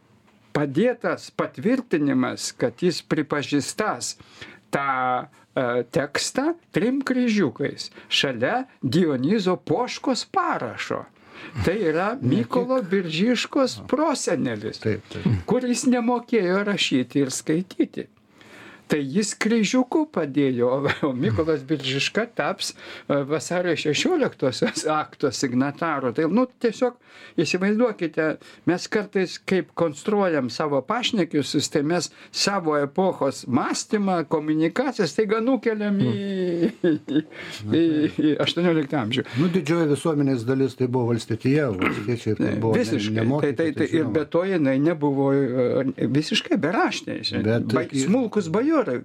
padėtas 0.56 1.30
patvirtinimas, 1.38 2.50
kad 2.58 2.82
jis 2.82 3.00
pripažįstas 3.06 4.16
tą 4.74 4.86
e, 5.22 5.26
tekstą 5.94 6.54
trim 6.74 7.00
kryžiukais 7.06 7.90
šalia 8.08 8.64
Dionizo 8.82 9.56
Poškos 9.56 10.26
parašo. 10.32 11.04
Tai 11.64 11.72
yra 11.72 12.10
Mykolo 12.20 12.82
Biržiškos 12.84 13.78
prosenelis, 13.88 14.82
Taip, 14.82 15.06
taip. 15.08 15.28
kuris 15.48 15.86
nemokėjo 15.88 16.58
rašyti 16.68 17.22
ir 17.22 17.32
skaityti 17.32 18.04
tai 18.90 19.00
jis 19.06 19.32
kryžiuku 19.38 20.04
padėjo 20.14 20.70
o 21.06 21.12
mykolas 21.14 21.62
biržiška 21.68 22.26
taps 22.38 22.72
e, 22.74 23.20
vasario 23.30 23.76
šešioliktosios 23.78 24.84
akto 24.90 25.30
signataru. 25.34 26.10
Tai 26.16 26.26
nu 26.30 26.46
tiesiog 26.60 26.96
įsivaizduokite 27.40 28.26
mes 28.68 28.86
kartais 28.92 29.36
kaip 29.48 29.70
konstruojam 29.78 30.50
savo 30.50 30.80
pašnekesius 30.86 31.68
tai 31.72 31.82
mes 31.86 32.10
savo 32.32 32.76
epochos 32.80 33.44
mąstymą 33.46 34.24
komunikaciją 34.30 35.06
staiga 35.10 35.40
nukeliam 35.44 35.98
į 36.02 36.70
į 37.70 37.82
į 38.20 38.32
aštuonioliktą 38.42 39.00
amžių. 39.04 39.24
Nu, 39.40 39.48
didžioji 39.52 39.88
visuomenės 39.92 40.44
dalis 40.48 40.76
tai 40.78 40.88
buvo 40.92 41.10
valstietija, 41.12 41.68
valstiečiai 41.74 42.36
tai 42.38 42.52
buvo 42.62 42.74
ne- 42.74 42.80
Visiškai. 42.80 43.14
Tai, 43.14 43.20
nemokyti, 43.20 43.56
tai, 43.60 43.68
tai, 43.78 43.88
ir 44.00 44.08
be 44.14 44.24
to 44.30 44.42
jinai 44.48 44.76
nebuvo 44.82 45.30
e, 45.34 46.06
visiškai 46.18 46.58
beraštė. 46.60 47.18
Bet- 47.44 47.68
Bet 47.80 47.94
smulkus 47.96 48.48
bajorai. 48.80 49.00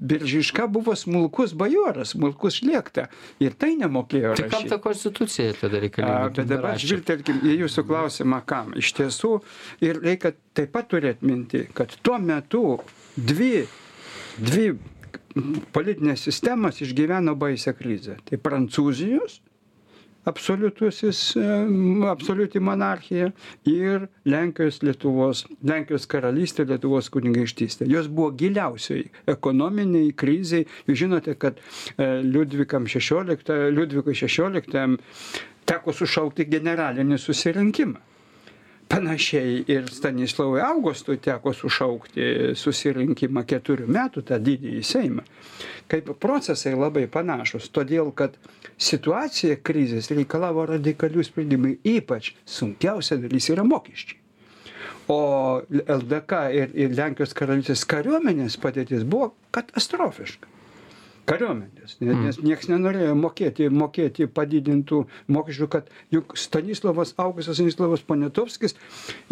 Biržiška 0.00 0.66
buvo 0.66 0.96
smulkus 0.96 1.54
bajoras, 1.54 2.08
smulkus 2.08 2.60
šliekta. 2.60 3.08
Ir 3.40 3.54
tai 3.58 3.74
nemokėjo 3.78 4.34
tai 4.38 4.48
kam 4.52 4.68
ta 4.68 4.78
konstitucija 4.82 5.54
tada 5.60 5.80
reikalinga 5.82 6.30
Bet 6.36 6.50
dabar 6.50 6.78
žvilgtelkim 6.78 7.42
į 7.46 7.58
jūsų 7.64 7.84
klausimą, 7.88 8.42
kam. 8.48 8.72
Iš 8.78 8.92
tiesų, 8.98 9.32
ir 9.84 10.00
reikia 10.02 10.34
taip 10.54 10.72
pat 10.74 10.88
turėti 10.92 11.26
minti, 11.26 11.64
kad 11.74 11.92
tuo 12.02 12.18
metu 12.18 12.78
dvi, 13.16 13.66
dvi 14.38 14.70
politinės 15.74 16.24
sistemas 16.28 16.80
išgyveno 16.82 17.36
baisę 17.38 17.74
krizę. 17.76 18.18
Tai 18.26 18.40
Prancūzijos 18.42 19.40
absoliutusis, 20.28 21.20
e, 21.36 21.46
absoliuti 22.10 22.60
monarchija 22.60 23.30
ir 23.68 24.08
Lenkijos, 24.28 24.82
Lietuvos, 24.84 25.44
Lenkijos 25.64 26.06
karalystė, 26.10 26.66
Lietuvos 26.68 27.10
kunigaikštystė. 27.14 27.88
Jos 27.90 28.10
buvo 28.12 28.32
giliausiai 28.42 29.06
ekonominiai 29.34 30.12
kriziai. 30.18 30.66
Jūs 30.88 31.02
žinote, 31.04 31.36
kad 31.40 31.60
e, 31.60 32.10
Liudvikam 32.26 32.88
16, 32.90 33.54
Liudvikui 33.74 34.16
16 34.18 34.86
teko 35.68 35.92
sušaukti 35.92 36.48
generalinį 36.48 37.18
susirinkimą. 37.20 38.04
Panašiai 38.88 39.64
ir 39.68 39.90
Stanislavui 39.92 40.62
Augustui 40.64 41.18
teko 41.20 41.52
sušaukti 41.52 42.54
susirinkimą 42.56 43.44
keturių 43.50 43.88
metų, 43.92 44.22
tą 44.30 44.38
didįjį 44.40 44.84
Seimą. 44.90 45.24
Kaip 45.92 46.08
procesai 46.22 46.72
labai 46.72 47.04
panašus, 47.12 47.68
todėl 47.68 48.10
kad 48.16 48.38
situacija 48.80 49.60
krizės 49.60 50.08
reikalavo 50.14 50.64
radikalių 50.72 51.24
sprendimų, 51.28 51.74
ypač 51.96 52.32
sunkiausia 52.48 53.20
dalis 53.20 53.50
yra 53.52 53.66
mokesčiai. 53.68 54.20
O 55.08 55.20
LDK 55.70 56.44
ir, 56.56 56.72
ir 56.76 56.96
Lenkijos 56.96 57.36
karalystės 57.36 57.84
kariuomenės 57.88 58.56
padėtis 58.60 59.04
buvo 59.08 59.34
katastrofiška 59.56 60.57
kariuomenės, 61.28 61.96
nes, 62.00 62.16
nes 62.24 62.38
niekas 62.44 62.68
nenorėjo 62.72 63.14
mokėti, 63.18 63.68
mokėti 63.72 64.26
padidintų 64.38 65.02
mokesčių, 65.34 65.68
kad 65.74 65.90
juk 66.14 66.34
Stanislavas 66.40 67.14
Augustas 67.20 67.58
Stanislavas 67.60 68.04
Poniatovskis 68.08 68.76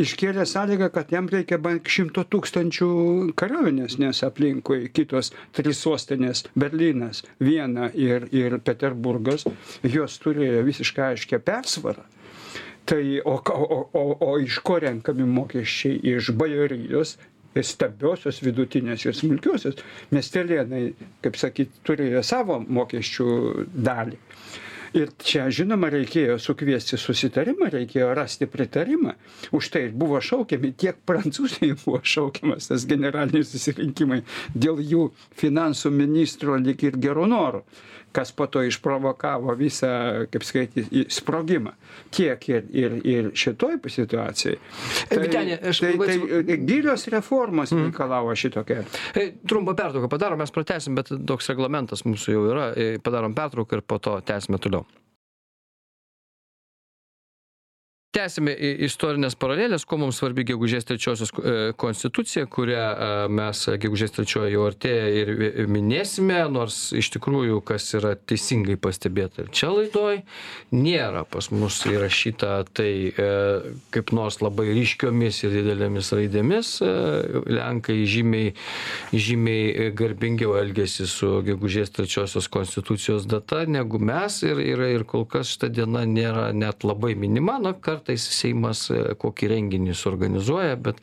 iškėlė 0.02 0.44
sąlygą, 0.48 0.90
kad 0.94 1.12
jam 1.14 1.30
reikia 1.32 1.58
bank 1.62 1.88
šimto 1.92 2.26
tūkstančių 2.32 2.90
kariuomenės, 3.38 3.98
nes 4.02 4.22
aplinkui 4.26 4.90
kitos 4.92 5.32
trys 5.56 5.80
sostinės- 5.86 6.44
Berlynas, 6.60 7.22
Viena 7.40 7.90
ir, 7.94 8.28
ir 8.32 8.58
Peterburgas, 8.60 9.46
jos 9.82 10.18
turėjo 10.22 10.62
visiškai 10.66 11.12
aiškę 11.14 11.40
persvarą. 11.44 12.04
Tai 12.86 13.02
o, 13.26 13.38
ką- 13.42 13.56
o, 13.58 13.78
o, 13.98 14.02
o 14.28 14.36
iš 14.38 14.60
ko 14.62 14.76
renkami 14.78 15.24
mokesčiai? 15.26 15.96
Iš 16.06 16.28
bajorijos 16.38 17.16
stambiosios, 17.64 18.42
vidutinės 18.44 19.06
ir 19.06 19.16
smulkiosios. 19.16 19.80
Miestelėnai, 20.12 20.84
kaip 21.24 21.38
sakyt, 21.40 21.80
turėjo 21.86 22.22
savo 22.26 22.60
mokesčių 22.60 23.28
dalį. 23.88 24.20
Ir 24.96 25.10
čia, 25.20 25.48
žinoma, 25.52 25.90
reikėjo 25.92 26.38
sukviesti 26.40 26.96
susitarimą, 27.00 27.68
reikėjo 27.74 28.12
rasti 28.16 28.46
pritarimą. 28.48 29.12
Už 29.56 29.68
tai 29.74 29.82
buvo 29.92 30.20
šaukiami, 30.24 30.70
tiek 30.78 31.00
prancūzai 31.08 31.72
buvo 31.82 32.00
šaukiamas 32.00 32.70
tas 32.70 32.86
generaliniai 32.88 33.44
susirinkimai 33.44 34.22
dėl 34.54 34.80
jų 34.80 35.10
finansų 35.42 35.92
ministro 35.92 36.56
lik 36.62 36.86
ir 36.88 36.96
gerų 37.02 37.26
norų, 37.34 37.60
kas 38.12 38.32
po 38.32 38.46
to 38.46 38.62
išprovokavo 38.64 39.54
visą, 39.58 39.88
kaip 40.32 40.44
skaityti, 40.46 41.04
sprogimą. 41.12 41.74
Tiek 42.14 42.48
ir, 42.48 42.68
ir, 42.72 42.98
ir 43.04 43.30
šitoj 43.36 43.78
situacijai. 43.92 44.56
Aš 45.10 45.82
tai, 45.82 45.92
labai 45.92 46.08
tai, 46.10 46.42
tai 46.48 46.58
gilios 46.64 47.06
reformos 47.12 47.74
reikalavo 47.76 48.34
šitokia. 48.36 48.82
E, 49.14 49.30
Trumpą 49.48 49.76
pertrauką 49.76 50.10
padarom, 50.12 50.40
mes 50.40 50.54
pratesim, 50.54 50.96
bet 50.98 51.12
toks 51.28 51.52
reglamentas 51.52 52.06
mūsų 52.08 52.38
jau 52.38 52.46
yra. 52.50 52.70
E, 52.72 52.94
Padarom 53.02 53.36
pertrauką 53.36 53.80
ir 53.80 53.84
po 53.86 54.00
to 54.02 54.18
tęsime 54.26 54.60
toliau. 54.62 54.86
Tęsiame 58.16 58.52
istorines 58.88 59.34
paraleles 59.36 59.84
kuo 59.84 59.98
mums 60.00 60.16
svarbi 60.20 60.44
gegužės 60.48 60.86
trečiosios 60.88 61.32
konstitucija 61.76 62.46
kurią 62.48 62.84
mes 63.28 63.60
gegužės 63.82 64.14
trečioji 64.16 64.54
jau 64.54 64.62
artėja 64.70 65.08
ir 65.20 65.68
minėsime 65.68 66.38
nors 66.52 66.78
iš 66.96 67.10
tikrųjų 67.16 67.60
kas 67.68 67.90
yra 67.98 68.14
teisingai 68.16 68.78
pastebėta 68.80 69.44
ir 69.44 69.50
čia 69.52 69.68
laidoj 69.74 70.22
nėra 70.72 71.26
pas 71.28 71.50
mus 71.52 71.82
įrašyta 71.90 72.54
tai 72.76 72.90
kaip 73.92 74.14
nors 74.16 74.40
labai 74.40 74.70
ryškiomis 74.70 75.42
ir 75.44 75.58
didelėmis 75.58 76.12
raidėmis 76.16 76.72
lenkai 77.52 77.98
žymiai 78.08 78.54
žymiai 79.12 79.90
garbingiau 79.98 80.56
elgiasi 80.62 81.08
su 81.10 81.42
gegužės 81.50 81.92
trečiosios 81.98 82.48
konstitucijos 82.48 83.28
data 83.28 83.66
negu 83.68 84.00
mes 84.00 84.40
ir 84.46 84.64
ir 84.64 84.86
ir 84.88 85.04
kol 85.04 85.28
kas 85.28 85.52
šita 85.52 85.68
diena 85.82 86.06
nėra 86.08 86.48
net 86.56 86.84
labai 86.86 87.12
minima. 87.18 87.58
Na 87.60 87.74
kartais 88.06 88.22
seimas 88.30 88.86
e, 88.90 89.14
kokį 89.18 89.48
renginį 89.50 89.94
suorganizuoja 89.94 90.76
bet 90.78 91.00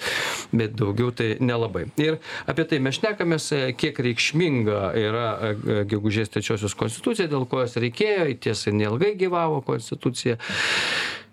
bet 0.53 0.75
daugiau 0.77 1.12
tai 1.12 1.36
nelabai. 1.39 1.88
Ir 2.00 2.19
apie 2.48 2.65
tai 2.69 2.79
mes 2.79 2.95
šnekamės 2.95 3.51
e, 3.51 3.62
kiek 3.75 4.00
reikšminga 4.00 4.93
yra 4.95 5.27
e, 5.51 5.83
gegužės 5.89 6.31
trečiosios 6.31 6.75
konstitucija 6.75 7.27
dėl 7.27 7.45
ko 7.50 7.63
jos 7.63 7.75
reikėjo 7.75 8.31
tiesa 8.39 8.72
neilgai 8.72 9.15
gyvavo 9.19 9.62
konstitucija 9.65 10.38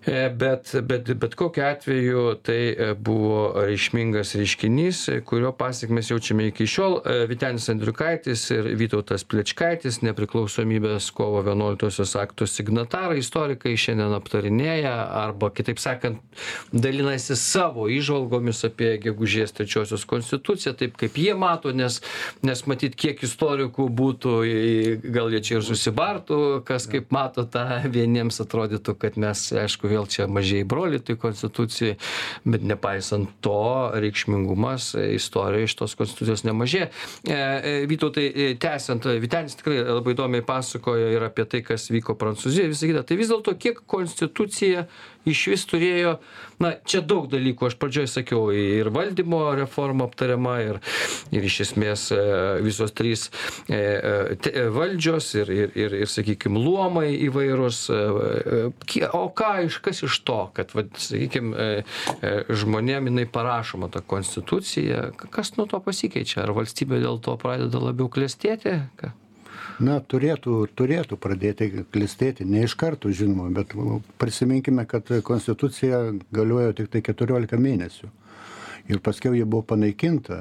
bet 0.07 0.75
bet 0.83 1.11
bet 1.21 1.35
kokiu 1.35 1.65
atveju 1.65 2.35
tai 2.43 2.73
e, 2.73 2.95
buvo 2.95 3.53
reikšmingas 3.67 4.35
reiškinys 4.35 5.01
kurio 5.29 5.53
pasekmes 5.53 6.11
jaučiame 6.11 6.47
iki 6.49 6.67
šiol. 6.67 7.01
E, 7.05 7.27
vytenis 7.29 7.69
andriukaitis 7.69 8.47
ir 8.55 8.71
vytautas 8.81 9.27
plečkaitis 9.29 10.01
nepriklausomybės 10.07 11.11
kovo 11.13 11.43
vienuoliktosios 11.45 12.15
akto 12.17 12.49
signatarai 12.49 13.19
istorikai 13.21 13.75
šiandien 13.77 14.17
aptarinėja 14.17 14.95
arba 15.21 15.51
kitaip 15.53 15.83
sakant 15.83 16.23
dalinasi 16.73 17.37
savo 17.37 17.89
įžvalgomis 17.93 18.65
apie 18.71 18.95
gegužės 19.05 19.53
trečiosios 19.59 20.07
konstituciją 20.09 20.75
taip 20.81 20.97
kaip 21.01 21.21
jie 21.21 21.37
mato 21.37 21.75
nes 21.77 22.01
nes 22.47 22.65
matyt 22.67 22.97
kiek 22.97 23.21
istorikų 23.29 23.91
būtų 24.01 24.35
gal 25.13 25.29
jie 25.35 25.45
čia 25.45 25.59
ir 25.61 25.69
susibartų 25.69 26.41
kas 26.65 26.89
kaip 26.89 27.13
mato 27.13 27.45
tą 27.45 27.83
vieniems 27.85 28.41
atrodytų 28.41 28.97
kad 28.97 29.21
mes 29.21 29.45
aišku 29.53 29.90
vėl 29.91 30.09
čia 30.11 30.29
mažieji 30.31 30.69
broliai 30.71 31.03
toj 31.05 31.19
konstitucijoj 31.21 31.97
bet 32.45 32.63
nepaisant 32.63 33.29
to 33.41 33.91
reikšmingumas 33.95 34.95
istorijoj 35.15 35.71
šitos 35.71 35.97
konstitucijos 35.99 36.45
nemažėja. 36.47 36.91
E, 37.27 37.35
e, 37.35 37.75
vytautai 37.91 38.27
e, 38.29 38.49
tęsiant 38.61 39.07
vytenis 39.23 39.59
tikrai 39.61 39.81
labai 39.85 40.15
įdomiai 40.17 40.45
pasakojo 40.47 41.13
ir 41.15 41.27
apie 41.27 41.47
tai 41.51 41.63
kas 41.67 41.89
vyko 41.93 42.17
prancūzijoj 42.21 42.73
visa 42.73 42.91
kita. 42.91 43.05
Tai 43.07 43.19
vis 43.21 43.33
dėlto 43.33 43.57
kiek 43.61 43.83
konstitucija 43.91 44.87
išvis 45.29 45.67
turėjo 45.71 46.17
na 46.61 46.75
čia 46.85 47.01
daug 47.05 47.29
dalykų. 47.33 47.71
Aš 47.71 47.77
pradžioj 47.81 48.09
sakiau 48.11 48.51
ir 48.55 48.91
valdymo 48.93 49.41
reforma 49.59 50.07
aptariama 50.09 50.57
ir 50.65 50.81
ir 51.33 51.47
iš 51.47 51.61
esmės 51.67 52.09
e, 52.15 52.21
visos 52.65 52.93
trys 52.97 53.29
e, 53.69 53.79
e, 53.79 54.67
valdžios 54.75 55.31
ir 55.41 55.53
ir 55.55 55.77
ir 55.79 55.97
ir 56.03 56.11
sakykim 56.11 56.59
luomai 56.61 57.09
įvairūs 57.29 57.81
o 59.17 59.23
ką 59.37 59.53
iš 59.69 59.81
kas 59.85 60.05
iš 60.07 60.21
to 60.27 60.41
kad 60.57 60.75
vat 60.77 60.93
sakykim 61.01 61.55
žmonėm 62.63 63.11
jinai 63.11 63.27
parašoma 63.31 63.91
ta 63.93 64.05
konstitucija 64.05 65.11
kas 65.31 65.57
nuo 65.57 65.69
to 65.71 65.81
pasikeičia? 65.85 66.45
Ar 66.45 66.55
valstybė 66.57 67.01
dėl 67.03 67.21
to 67.25 67.37
pradeda 67.41 67.81
labiau 67.83 68.11
klestėti? 68.13 68.77
Ką 69.01 69.15
na 69.81 69.99
turėtų 70.01 70.57
turėtų 70.77 71.19
pradėti 71.21 71.71
klestėti 71.93 72.47
ne 72.49 72.65
iš 72.67 72.77
karto 72.81 73.13
žinoma 73.13 73.51
bet 73.55 73.75
prisiminkime 74.21 74.87
kad 74.89 75.11
konstitucija 75.25 76.01
galiojo 76.33 76.73
tiktai 76.81 77.03
keturiolika 77.05 77.61
mėnesių. 77.61 78.11
Ir 78.91 78.99
paskiau 79.05 79.37
ji 79.37 79.45
buvo 79.45 79.63
panaikinta 79.75 80.41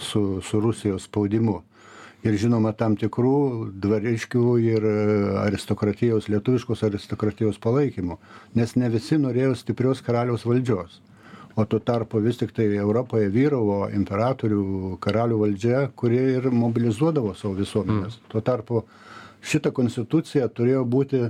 su 0.00 0.42
su 0.44 0.60
rusijos 0.60 1.06
spaudimu. 1.08 1.62
Ir 2.26 2.34
žinoma 2.40 2.72
tam 2.74 2.96
tikrų 2.98 3.70
dvariškių 3.78 4.46
ir 4.64 4.86
aristokratijos 5.44 6.26
lietuviškos 6.32 6.82
aristokratijos 6.88 7.60
palaikymo 7.62 8.18
nes 8.58 8.74
ne 8.76 8.88
visi 8.90 9.20
norėjo 9.20 9.54
stiprios 9.54 10.02
karaliaus 10.02 10.46
valdžios 10.48 11.00
o 11.56 11.64
tuo 11.64 11.80
tarpu 11.80 12.20
vis 12.24 12.40
tiktai 12.40 12.68
europoje 12.76 13.28
vyravo 13.32 13.86
imperatorių 13.96 14.96
karalių 15.02 15.42
valdžia 15.42 15.84
kuri 15.96 16.22
ir 16.36 16.50
mobilizuodavo 16.52 17.34
savo 17.34 17.54
visuomenes 17.60 18.20
tuo 18.32 18.42
tarpu 18.44 18.84
šita 19.40 19.72
konstitucija 19.76 20.48
turėjo 20.48 20.84
būti 20.84 21.22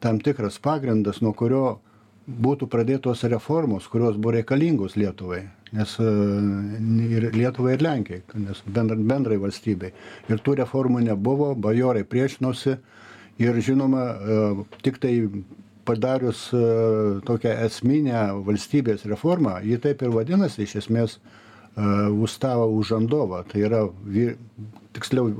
tam 0.00 0.18
tikras 0.22 0.58
pagrindas 0.62 1.22
nuo 1.22 1.32
kurio 1.32 1.78
būtų 2.28 2.68
pradėtos 2.68 3.22
reformos 3.30 3.88
kurios 3.88 4.18
buvo 4.18 4.36
reikalingos 4.38 4.98
lietuvai 5.00 5.46
nes 5.72 5.98
e, 6.00 6.08
ir 7.16 7.28
lietuvai 7.34 7.74
ir 7.76 7.84
lenkijai 7.84 8.22
nes 8.44 8.62
bendra 8.66 8.96
bendrai 8.96 9.38
valstybei. 9.40 9.92
Ir 10.28 10.40
tų 10.44 10.58
reformų 10.62 11.04
nebuvo 11.08 11.54
bajorai 11.54 12.04
priešinosi. 12.08 12.78
Ir 13.38 13.60
žinoma 13.62 14.02
e, 14.02 14.38
tiktai 14.82 15.12
padarius 15.88 16.48
e, 16.52 16.60
tokią 17.28 17.54
esminę 17.66 18.22
valstybės 18.46 19.06
reformą 19.08 19.58
ji 19.64 19.78
taip 19.82 20.04
ir 20.04 20.12
vadinasi 20.14 20.66
iš 20.66 20.78
esmės 20.82 21.16
e, 21.16 21.20
Užandova, 22.78 23.44
tai 23.48 23.62
yra, 23.68 23.84
tiksliau, 24.96 25.30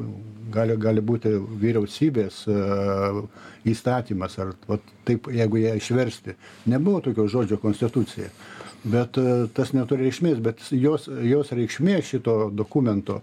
gali, 0.55 0.77
gali 0.81 1.03
būti 1.05 1.35
vyriausybės 1.65 2.45
e, 2.49 2.61
įstatymas, 3.69 4.39
ar 4.41 4.55
va, 4.69 4.79
taip, 5.09 5.29
jeigu 5.35 5.61
ją 5.65 5.75
išversti. 5.81 6.37
Nebuvo 6.73 7.03
tokio 7.09 7.27
žodžio 7.29 7.59
konstitucija, 7.61 8.31
bet 8.89 9.19
tas 9.57 9.75
neturi 9.75 10.07
reikšmės, 10.07 10.41
bet 10.41 10.63
jos, 10.73 11.09
jos 11.27 11.53
reikšmė 11.53 11.99
šito 12.07 12.39
dokumento 12.55 13.19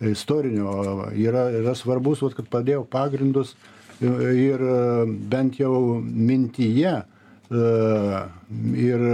istorinio 0.00 1.10
yra, 1.18 1.48
yra 1.58 1.74
svarbus, 1.78 2.22
vat, 2.24 2.38
kad 2.38 2.48
padėjo 2.50 2.86
pagrindus 2.90 3.52
uh, 3.52 3.81
ir 4.02 4.62
e, 4.66 4.76
bent 5.32 5.58
jau 5.60 6.00
mintyje 6.02 6.94
e, 7.02 7.64
ir 8.82 9.04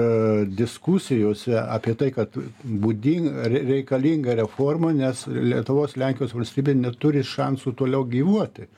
diskusijose 0.58 1.56
apie 1.60 1.94
tai, 1.98 2.10
kad 2.14 2.38
būdinga, 2.64 3.48
reikalinga 3.54 4.36
reforma, 4.42 4.92
nes 4.96 5.26
Lietuvos 5.28 5.98
Lenkijos 6.00 6.36
valstybė 6.36 6.76
neturi 6.78 7.24
šansų 7.26 7.74
toliau 7.78 8.06
gyvuoti. 8.08 8.68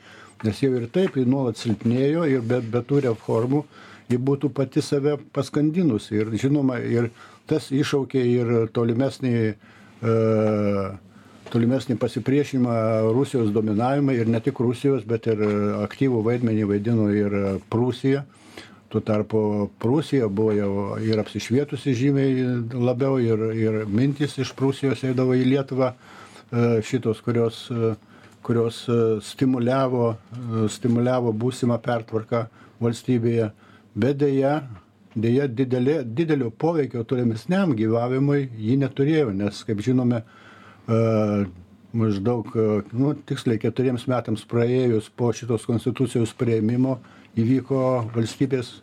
Nes 0.44 0.62
jau 0.62 0.72
ir 0.78 0.88
taip 0.92 1.18
ji 1.20 1.26
nuolat 1.28 1.60
silpnėjo 1.60 2.24
ir 2.30 2.44
be, 2.46 2.62
be 2.64 2.80
tų 2.88 3.04
reformų 3.10 3.64
ji 4.10 4.18
būtų 4.18 4.50
pati 4.56 4.82
save 4.82 5.18
paskandinusi. 5.34 6.16
Ir 6.18 6.32
žinoma, 6.40 6.80
ir 6.80 7.10
tas 7.50 7.68
iššaukė 7.74 8.22
ir 8.24 8.52
tolimesnį 8.74 9.34
uh, 9.50 10.96
tolimesnį 11.50 11.96
pasipriešinimą 12.00 12.74
Rusijos 13.14 13.50
dominavimui 13.54 14.16
ir 14.20 14.28
ne 14.30 14.40
tik 14.42 14.60
Rusijos, 14.62 15.04
bet 15.08 15.26
ir 15.30 15.42
aktyvų 15.82 16.22
vaidmenį 16.26 16.68
vaidino 16.70 17.08
ir 17.14 17.36
Prūsija. 17.72 18.24
Tuo 18.90 19.02
tarpu 19.06 19.70
Prūsija 19.82 20.26
buvo 20.26 20.54
jau 20.56 20.70
ir 21.06 21.20
apsišvietusi 21.22 21.94
žymiai 21.94 22.46
labiau 22.74 23.20
ir, 23.22 23.44
ir 23.54 23.82
mintis 23.86 24.34
iš 24.42 24.50
Prūsijos 24.58 25.04
eidavo 25.06 25.36
į 25.38 25.46
Lietuvą 25.52 25.92
e, 25.92 26.80
šitos, 26.86 27.22
kurios, 27.22 27.62
kurios 28.46 28.82
stimuliavo, 29.28 30.10
stimuliavo 30.74 31.34
būsimą 31.38 31.78
pertvarką 31.84 32.48
valstybėje. 32.82 33.50
Bet 33.94 34.18
dėja, 34.22 34.60
dėja 35.14 35.46
didelė, 35.50 36.00
didelio 36.04 36.50
poveikio 36.50 37.02
tolimesniam 37.06 37.74
gyvavimui 37.78 38.48
ji 38.58 38.78
neturėjo, 38.80 39.30
nes, 39.34 39.62
kaip 39.66 39.82
žinome, 39.86 40.22
maždaug, 40.88 42.52
nu, 42.94 43.14
tiksliai 43.26 43.58
keturiems 43.60 44.06
metams 44.10 44.46
praėjus 44.48 45.10
po 45.16 45.32
šitos 45.34 45.66
konstitucijos 45.68 46.32
prieimimo 46.38 46.98
įvyko 47.38 47.82
valstybės 48.14 48.78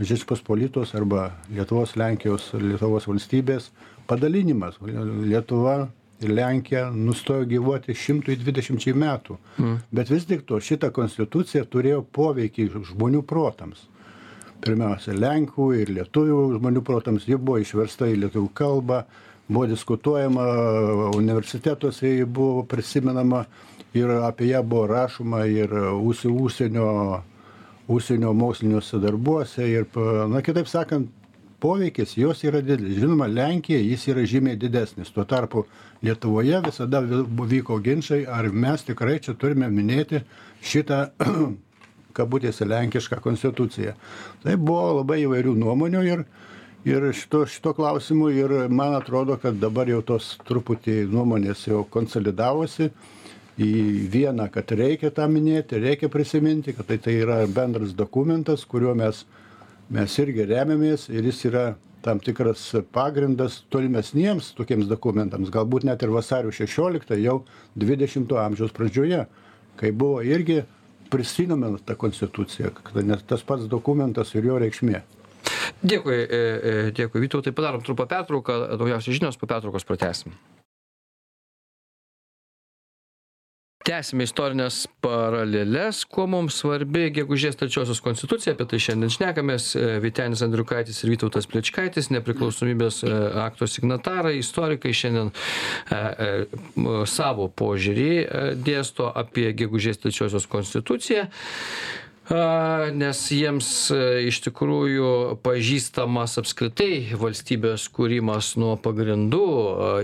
Žečpospolitos 0.00 0.94
arba 0.96 1.26
Lietuvos, 1.52 1.92
Lenkijos, 2.00 2.46
Lietuvos 2.56 3.04
valstybės 3.04 3.66
padalinimas. 4.08 4.78
Lietuva 4.80 5.90
ir 6.24 6.32
Lenkija 6.32 6.86
nustojo 6.94 7.44
gyvuoti 7.48 7.92
120 7.96 8.96
metų. 8.96 9.36
Mm. 9.58 9.78
Bet 9.92 10.12
vis 10.12 10.24
tik 10.28 10.46
to 10.48 10.60
šita 10.60 10.88
konstitucija 10.96 11.66
turėjo 11.68 12.00
poveikį 12.16 12.70
žmonių 12.92 13.22
protams. 13.28 13.86
Pirmiausia, 14.60 15.14
Lenkų 15.16 15.70
ir 15.80 15.92
Lietuvių 15.96 16.40
žmonių 16.58 16.82
protams, 16.84 17.28
ji 17.28 17.38
buvo 17.40 17.60
išversta 17.62 18.08
į 18.10 18.18
lietuvių 18.24 18.50
kalbą, 18.56 19.04
buvo 19.50 19.66
diskutuojama 19.66 20.46
universitetuose 21.16 22.08
ji 22.08 22.24
buvo 22.24 22.62
prisimenama 22.70 23.44
ir 23.94 24.10
apie 24.22 24.52
ją 24.52 24.62
buvo 24.62 24.86
rašoma 24.86 25.44
ir 25.50 25.74
užsi 25.74 26.28
užsienio 26.28 27.22
užsienio 27.90 28.32
moksliniuose 28.32 28.98
darbuose 29.02 29.66
ir 29.70 29.86
na 30.30 30.42
kitaip 30.42 30.68
sakant 30.70 31.10
poveikis 31.60 32.16
jos 32.16 32.44
yra 32.44 32.60
didelis. 32.64 32.98
Žinoma 32.98 33.26
lenkija 33.26 33.78
jis 33.78 34.06
yra 34.08 34.24
žymiai 34.26 34.56
didesnis. 34.56 35.10
Tuo 35.12 35.24
tarpu 35.24 35.64
lietuvoje 36.02 36.60
visada 36.64 37.02
vyko 37.52 37.78
ginčai 37.84 38.22
ar 38.26 38.48
mes 38.52 38.84
tikrai 38.86 39.18
čia 39.20 39.34
turime 39.34 39.68
minėti 39.68 40.22
šitą 40.62 41.00
kabutėse 42.16 42.66
lenkišką 42.68 43.20
konstituciją. 43.24 43.96
Tai 44.44 44.56
buvo 44.56 45.00
labai 45.00 45.20
įvairių 45.26 45.56
nuomonių 45.60 46.06
ir 46.08 46.24
ir 46.84 47.12
šito 47.12 47.46
šituo 47.46 47.72
klausimu 47.72 48.30
ir 48.30 48.50
man 48.68 48.94
atrodo 48.94 49.36
kad 49.36 49.54
dabar 49.60 49.88
jau 49.88 50.00
tos 50.02 50.38
truputį 50.48 51.04
nuomonės 51.12 51.66
jau 51.68 51.82
konsolidavosi 51.84 52.88
į 53.60 53.72
vieną 54.08 54.46
kad 54.52 54.72
reikia 54.72 55.10
tą 55.12 55.26
minėti 55.28 55.80
reikia 55.82 56.08
prisiminti 56.08 56.72
kad 56.72 56.88
tai 56.88 56.96
tai 56.98 57.18
yra 57.20 57.42
bendras 57.46 57.92
dokumentas 57.92 58.64
kuriuo 58.64 58.94
mes 58.96 59.26
mes 59.90 60.16
irgi 60.24 60.48
remiamės 60.48 61.10
ir 61.12 61.28
jis 61.28 61.44
yra 61.50 61.66
tam 62.00 62.18
tikras 62.18 62.64
pagrindas 62.92 63.60
tolimesniems 63.68 64.54
tokiems 64.56 64.88
dokumentams 64.88 65.52
galbūt 65.52 65.84
net 65.84 66.00
ir 66.02 66.16
vasario 66.16 66.48
šešioliktą 66.48 67.20
jau 67.20 67.42
dvidešimto 67.76 68.40
amžiaus 68.40 68.72
pradžioje 68.72 69.26
kai 69.76 69.92
buvo 69.92 70.24
irgi 70.24 70.62
prisimenama 71.12 71.76
ta 71.84 71.92
konstitucija 71.94 72.72
kad 72.72 73.04
net 73.04 73.28
tas 73.28 73.44
pats 73.44 73.68
dokumentas 73.68 74.32
ir 74.34 74.48
jo 74.48 74.56
reikšmė 74.64 75.04
Dėkui, 75.80 76.14
e, 76.14 76.28
e, 76.28 76.72
dėkui 76.92 77.22
Vytautai, 77.24 77.54
padarom 77.56 77.82
trumpą 77.84 78.04
pertrauką, 78.08 78.76
naujausios 78.76 79.16
žinios 79.16 79.38
po 79.40 79.48
pertraukos 79.48 79.86
pratęsim. 79.88 80.34
Tęsime 83.80 84.26
istorinės 84.28 84.82
paralelės, 85.02 86.02
kuo 86.04 86.26
mums 86.28 86.58
svarbi 86.60 87.06
gegužės 87.16 87.56
trečiosios 87.58 88.02
konstitucija, 88.04 88.52
apie 88.52 88.66
tai 88.68 88.80
šiandien 88.84 89.14
šnekamės, 89.14 89.70
e, 89.74 89.86
Vitenis 90.04 90.44
Andriukaitis 90.44 91.00
ir 91.00 91.14
Vytautas 91.14 91.48
Plečkaitis, 91.48 92.10
nepriklausomybės 92.12 93.00
akto 93.40 93.66
signatarai, 93.66 94.36
istorikai 94.42 94.92
šiandien 94.92 95.32
savo 97.08 97.48
požiūrį 97.48 98.12
dėsto 98.68 99.08
apie 99.16 99.48
gegužės 99.56 100.04
trečiosios 100.04 100.46
konstituciją 100.46 101.26
nes 102.94 103.20
jiems 103.34 103.68
e, 103.90 104.02
iš 104.30 104.38
tikrųjų 104.44 105.40
pažįstamas 105.42 106.36
apskritai 106.38 107.16
valstybės 107.18 107.88
kūrimas 107.90 108.52
nuo 108.60 108.76
pagrindų 108.78 109.46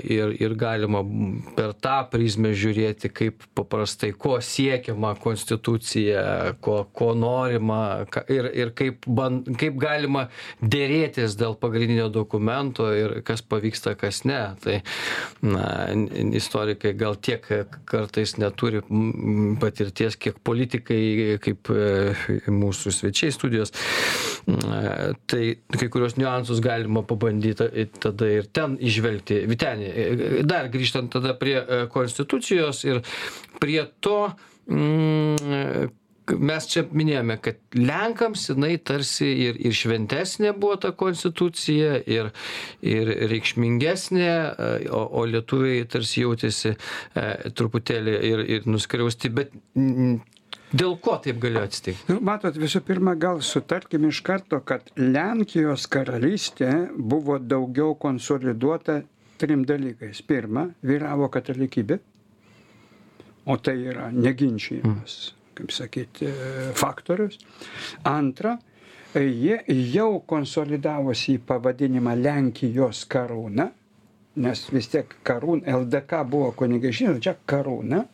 ir 0.03 0.35
ir 0.35 0.57
galima 0.59 1.05
per 1.55 1.75
tą 1.79 2.01
prizmę 2.11 2.51
žiūrėti 2.51 3.13
kaip 3.15 3.47
paprastai 3.55 4.11
ko 4.11 4.41
siekiama 4.43 5.15
konstitucija 5.23 6.57
ko 6.61 6.81
ko 6.93 7.13
norima 7.15 7.81
ir 8.27 8.51
ir 8.51 8.75
kaip 8.75 9.07
ban 9.07 9.45
kaip 9.55 9.79
galima 9.79 10.27
derėtis 10.61 11.39
dėl 11.39 11.55
pagrindinio 11.63 12.09
dokumento 12.11 12.91
ir 12.91 13.21
kas 13.27 13.43
pavyksta 13.43 13.95
kas 13.95 14.25
ne. 14.27 14.43
Tai 14.65 14.81
na 15.47 15.95
istorikai 16.35 16.97
gal 16.99 17.15
tiek 17.23 17.47
kartais 17.87 18.35
neturi 18.41 18.83
patirties 19.63 20.19
kiek 20.19 20.43
politikai 20.43 21.39
kaip 21.43 21.71
e, 21.71 22.16
mūsų 22.53 22.93
svečiai 22.95 23.35
studijos. 23.35 23.73
Tai 24.47 25.43
kai 25.77 25.89
kurios 25.93 26.17
niuansus 26.21 26.63
galima 26.65 27.03
pabandyti 27.07 27.87
tada 28.01 28.31
ir 28.31 28.49
ten 28.55 28.77
išvelgti. 28.81 29.43
Vitenį, 29.51 29.93
dar 30.47 30.71
grįžtant 30.73 31.13
tada 31.13 31.35
prie 31.39 31.57
e, 31.59 31.85
konstitucijos 31.93 32.85
ir 32.87 33.03
prie 33.61 33.83
to, 34.05 34.19
mm, 34.71 35.89
mes 36.27 36.67
čia 36.71 36.83
minėjome, 36.91 37.37
kad 37.43 37.59
Lenkams 37.79 38.49
jinai 38.51 38.75
tarsi 38.83 39.29
ir, 39.47 39.59
ir 39.63 39.75
šventesnė 39.77 40.53
buvo 40.59 40.79
ta 40.83 40.93
konstitucija, 40.97 42.01
ir, 42.11 42.33
ir 42.83 43.13
reikšmingesnė, 43.33 44.31
e, 44.31 44.71
o, 44.91 45.03
o 45.21 45.27
lietuviai 45.31 45.87
tarsi 45.91 46.25
jautėsi 46.25 46.75
e, 46.75 47.29
truputėlį 47.57 48.17
ir, 48.31 48.47
ir 48.57 48.71
nuskriausti, 48.71 49.33
bet 49.37 49.55
Dėl 50.77 50.97
ko 51.01 51.15
taip 51.23 51.39
galėjo 51.41 51.63
atsitikti? 51.69 52.07
Nu, 52.11 52.19
matot, 52.27 52.57
visų 52.59 52.83
pirma, 52.85 53.15
gal 53.21 53.41
sutarkim 53.45 54.09
iš 54.09 54.21
karto, 54.27 54.59
kad 54.67 54.91
Lenkijos 54.99 55.87
karalystė 55.93 56.71
buvo 56.97 57.39
daugiau 57.39 57.95
konsoliduota 58.01 58.99
trim 59.41 59.65
dalykais. 59.69 60.21
Pirma, 60.27 60.67
vyravo 60.85 61.31
katalikybė, 61.33 61.99
o 63.47 63.57
tai 63.63 63.77
yra 63.87 64.11
neginčiamas, 64.13 65.17
kaip 65.57 65.73
sakyti, 65.73 66.29
faktorius. 66.77 67.39
Antra, 68.11 68.57
jie 69.15 69.63
jau 69.95 70.11
konsolidavosi 70.29 71.39
į 71.39 71.45
pavadinimą 71.47 72.19
Lenkijos 72.21 73.07
karūną 73.13 73.71
nes 74.37 74.63
vis 74.73 74.89
tiek 74.93 75.17
karūn 75.27 75.63
ldk 75.71 76.21
buvo 76.31 76.51
kunigaikštystė 76.59 77.23
čia 77.25 77.35
karūna. 77.49 78.05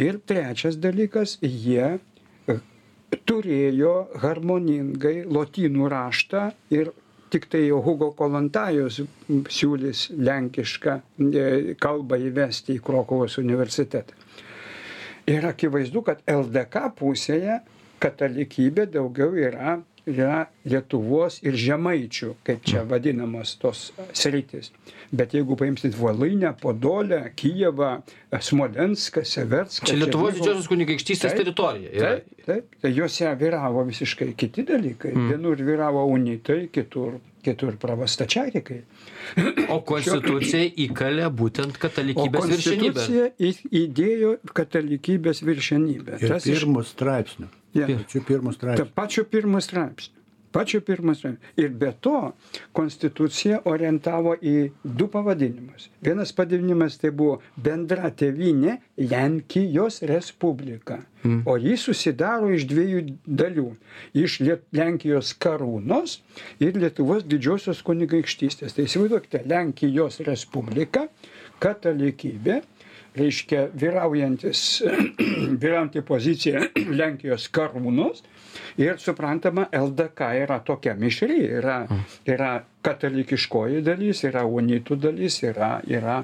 Ir 0.00 0.18
trečias 0.28 0.78
dalykas 0.80 1.36
jie 1.44 1.98
e, 1.98 2.56
turėjo 3.28 3.94
harmoningai 4.22 5.22
lotynų 5.28 5.90
raštą 5.92 6.48
ir 6.74 6.92
tiktai 7.32 7.66
jau 7.66 7.80
hugo 7.84 8.10
kolontajus 8.16 9.02
siūlys 9.52 10.08
lenkišką 10.16 10.96
e, 11.28 11.46
kalbą 11.80 12.18
įvesti 12.28 12.76
į 12.78 12.82
krokuvos 12.84 13.38
universitetą. 13.40 14.16
Ir 15.30 15.46
akivaizdu 15.46 16.02
kad 16.04 16.24
ldk 16.26 16.88
pusėje 16.98 17.60
katalikybė 18.02 18.88
daugiau 18.90 19.36
yra 19.38 19.76
yra 20.08 20.46
lietuvos 20.66 21.38
ir 21.46 21.56
žemaičių 21.58 22.34
kaip 22.46 22.64
čia 22.66 22.82
vadinamos 22.88 23.54
tos 23.62 23.90
sritys. 24.16 24.72
Bet 25.12 25.34
jeigu 25.36 25.56
paimsit 25.60 25.94
voluinę 25.98 26.54
podolę 26.60 27.20
kijevą 27.36 27.90
smolenską 28.40 29.24
severską 29.28 29.86
čia 29.90 29.98
lietuvos 30.00 30.38
didžiosios 30.38 30.70
kunigaikštystės 30.72 31.36
teritorija 31.38 31.92
yra. 31.92 32.14
taip 32.16 32.32
taip. 32.46 32.80
Tai 32.82 32.94
jose 32.94 33.34
vyravo 33.38 33.84
visiškai 33.86 34.32
kiti 34.36 34.64
dalykai. 34.66 35.12
Mm. 35.14 35.28
vienur 35.30 35.62
vyravo 35.62 36.06
unitai 36.10 36.66
kitur 36.72 37.20
kitur 37.42 37.74
pravastačiatikai 37.82 38.82
O 39.74 39.80
konstitucija 39.86 40.68
įkalė 40.84 41.26
būtent 41.34 41.78
katalikybės 41.80 42.46
viršenybę. 42.52 42.92
konstitucija 42.92 43.56
įdėjo 43.82 44.36
katalikybės 44.54 45.42
viršenybę. 45.46 46.20
Ir 46.22 46.36
tas 46.36 46.46
iš 46.46 46.62
pirmu 46.62 46.84
straipsniu 46.86 47.50
Ja. 47.74 47.86
pačiu 47.86 48.24
pirmu 48.26 48.52
straipsniu 48.52 48.92
pačio 48.92 49.24
pirmo 49.24 49.60
straipsnio. 49.60 50.22
Pačio 50.52 50.80
pirmo 50.80 51.14
straipsnio. 51.14 51.48
Ir 51.56 51.70
be 51.70 51.92
to, 52.00 52.32
konstitucija 52.76 53.60
orientavo 53.64 54.34
į 54.36 54.56
du 54.84 55.08
pavadinimus. 55.08 55.88
Vienas 56.04 56.34
pavadinimas 56.36 56.98
tai 57.00 57.10
buvo 57.16 57.38
bendra 57.56 58.10
tevinė 58.10 58.76
Lenkijos 59.12 60.02
Respublika. 60.10 60.98
Mm. 61.22 61.40
O 61.48 61.56
jis 61.56 61.86
susidaro 61.88 62.50
iš 62.52 62.66
dviejų 62.68 63.04
dalių. 63.26 63.68
Iš 64.24 64.40
Liet 64.44 64.66
Lenkijos 64.76 65.32
karūnos 65.40 66.18
ir 66.60 66.76
Lietuvos 66.76 67.24
didžiosios 67.24 67.80
kunigaikštystės. 67.86 68.76
Tai 68.76 68.88
įsivaizduokite, 68.88 69.44
Lenkijos 69.48 70.20
Respublika, 70.26 71.06
katalikybė, 71.62 72.60
reiškia 73.16 73.66
vyraujantis, 73.74 74.82
vyraujanti 75.62 76.02
pozicija 76.06 76.62
Lenkijos 77.00 77.48
karūnos 77.52 78.22
ir 78.80 78.98
suprantama, 79.00 79.66
LDK 79.72 80.32
yra 80.44 80.58
tokia 80.64 80.94
mišri, 80.98 81.38
yra, 81.58 81.82
yra 82.28 82.52
katalikiškoji 82.84 83.82
dalis, 83.86 84.24
yra 84.26 84.42
unitų 84.48 84.96
dalis, 85.00 85.38
yra, 85.44 85.74
yra, 85.88 86.18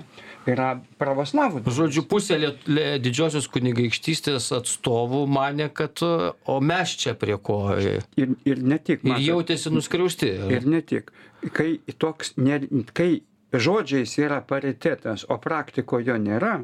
yra 0.48 0.70
pravoslavų 1.00 1.62
dalis. 1.62 1.78
Žodžiu, 1.78 2.04
pusė 2.10 2.40
liet, 2.40 2.66
lė, 2.68 2.86
didžiosios 3.04 3.48
kunigaikštystės 3.52 4.50
atstovų 4.58 5.24
mane, 5.30 5.68
kad 5.72 6.02
o 6.02 6.58
mes 6.64 6.96
čia 7.00 7.14
prie 7.18 7.36
ko. 7.38 7.60
Ir 7.78 8.04
Ir, 8.18 8.34
ir 8.48 8.62
ne 8.64 8.78
tik. 8.80 9.04
matot, 9.04 9.24
jautėsi 9.24 9.72
nuskriausti. 9.72 10.32
Ir 10.56 10.68
ne 10.68 10.82
tik. 10.82 11.12
Kai, 11.54 11.76
toks, 12.02 12.34
ne, 12.40 12.58
kai 12.96 13.20
žodžiais 13.52 14.18
yra 14.20 14.40
paritetas, 14.44 15.24
o 15.28 15.38
praktikoje 15.40 16.10
jo 16.10 16.18
nėra, 16.20 16.58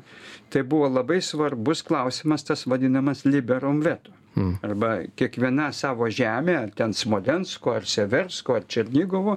tai 0.52 0.62
buvo 0.62 0.90
labai 0.92 1.20
svarbus 1.22 1.82
klausimas 1.86 2.44
tas 2.44 2.66
vadinamas 2.68 3.24
liberum 3.24 3.80
veto. 3.84 4.12
Hmm. 4.34 4.56
Arba 4.66 4.96
kiekviena 5.14 5.68
savo 5.72 6.08
žemė, 6.10 6.56
ar 6.64 6.70
ten 6.74 6.92
Smolensko, 6.92 7.76
ar 7.78 7.84
Seversko, 7.86 8.56
ar 8.58 8.64
Černygovo, 8.66 9.36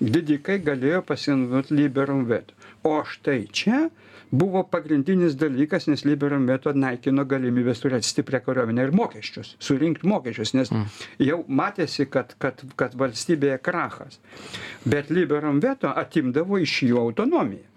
didikai 0.00 0.56
galėjo 0.64 1.02
pasinaudoti 1.04 1.76
liberum 1.76 2.24
veto. 2.28 2.56
O 2.88 3.02
štai 3.04 3.42
čia 3.52 3.90
buvo 4.30 4.62
pagrindinis 4.70 5.34
dalykas, 5.38 5.86
nes 5.90 6.04
liberum 6.06 6.46
veto 6.48 6.72
naikino 6.74 7.24
galimybės 7.28 7.82
turėti 7.82 8.10
stiprią 8.10 8.42
kariuomenę 8.46 8.86
ir 8.86 8.94
mokesčius, 8.96 9.54
surinkti 9.62 10.08
mokesčius, 10.10 10.54
nes 10.58 10.72
jau 11.22 11.40
matėsi, 11.48 12.06
kad, 12.10 12.36
kad, 12.42 12.62
kad 12.78 12.94
valstybėje 12.98 13.58
krachas. 13.64 14.20
Bet 14.86 15.10
liberum 15.10 15.60
veto 15.62 15.90
atimdavo 16.04 16.60
iš 16.62 16.82
jų 16.90 17.02
autonomiją. 17.02 17.69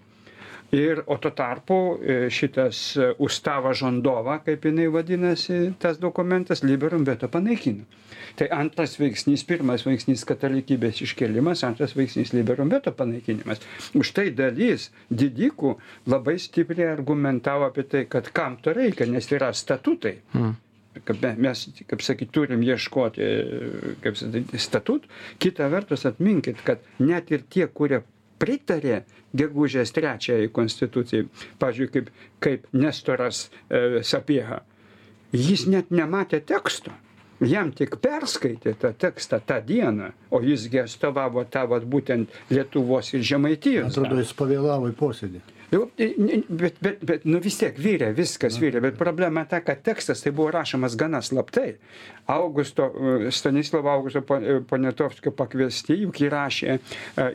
Ir, 0.71 1.03
o 1.05 1.17
tuo 1.21 1.31
tarpu 1.31 1.75
e, 2.01 2.29
šitas 2.33 2.77
e, 2.97 3.11
Ustava 3.21 3.73
Žondova, 3.77 4.39
kaip 4.45 4.63
jinai 4.65 4.87
vadinasi, 4.89 5.73
tas 5.79 5.99
dokumentas 6.01 6.63
liberum 6.65 7.03
veto 7.05 7.29
panaikino. 7.29 7.85
Tai 8.39 8.47
antras 8.55 8.95
veiksnys, 8.97 9.43
pirmas 9.45 9.83
veiksnys 9.85 10.23
katalikybės 10.25 11.03
iškelimas, 11.05 11.61
antras 11.67 11.93
veiksnys 11.97 12.33
liberum 12.33 12.71
veto 12.73 12.93
panaikinimas. 12.97 13.61
Už 13.93 14.13
tai 14.17 14.31
dalis 14.33 14.87
didikų 15.13 15.75
labai 16.09 16.39
stipriai 16.41 16.89
argumentavo 16.95 17.67
apie 17.69 17.85
tai, 17.89 18.05
kad 18.09 18.31
kam 18.33 18.57
to 18.57 18.73
reikia, 18.73 19.05
nes 19.05 19.29
yra 19.31 19.51
statutai. 19.53 20.17
Mm. 20.33 20.55
mes, 21.41 21.61
kaip 21.89 22.01
sakyt, 22.05 22.31
turim 22.33 22.61
ieškoti, 22.65 23.29
kaip 24.01 24.17
sakyti, 24.17 24.57
statutų. 24.61 25.09
Kita 25.41 25.69
vertus, 25.69 26.05
atminkit, 26.09 26.61
kad 26.65 26.81
net 26.99 27.31
ir 27.31 27.45
tie, 27.49 27.67
kurie 27.67 28.01
pritarė 28.41 29.03
gegužės 29.37 29.93
trečiajai 29.95 30.51
konstitucijai, 30.53 31.27
pavyzdžiui, 31.61 31.89
kaip, 31.93 32.11
kaip 32.43 32.67
Nestoras 32.77 33.47
e, 33.47 34.03
Sapieha, 34.05 34.61
jis 35.33 35.65
net 35.69 35.91
nematė 35.91 36.43
teksto. 36.45 36.93
Jam 37.43 37.73
tik 37.75 37.97
perskaitė 37.99 38.75
tą 38.79 38.93
tekstą 38.95 39.41
tą 39.43 39.57
dieną, 39.65 40.11
o 40.31 40.39
jisgi 40.45 40.79
atstovavo 40.83 41.43
tą 41.51 41.65
vat, 41.67 41.83
būtent 41.83 42.31
Lietuvos 42.53 43.09
ir 43.17 43.25
Žemaitijos. 43.25 43.89
Atrodo, 43.91 44.21
jis 44.21 44.31
pavėlavo 44.37 44.87
į 44.91 44.95
posėdį. 44.95 45.41
Jau, 45.73 45.87
i- 45.97 46.13
ni- 46.17 46.43
Bet, 46.49 46.75
bet, 46.81 47.01
bet, 47.05 47.23
nu 47.25 47.39
vis 47.41 47.57
tiek 47.57 47.77
vyrė, 47.81 48.11
viskas 48.13 48.59
vyrė, 48.61 48.81
bet 48.83 48.97
problema 48.99 49.41
ta, 49.49 49.59
kad 49.65 49.81
tekstas 49.83 50.21
tai 50.21 50.31
buvo 50.31 50.51
rašomas 50.53 50.95
gana 50.99 51.21
slaptai. 51.25 51.75
Augusto, 52.29 52.91
e, 53.25 53.31
Stanislovo 53.33 53.89
Augusto 53.89 54.21
e, 54.37 54.59
Poniatovskio 54.69 55.33
pakviesti, 55.35 55.97
juk 56.05 56.21
įrašė 56.27 56.69
e, 56.75 56.79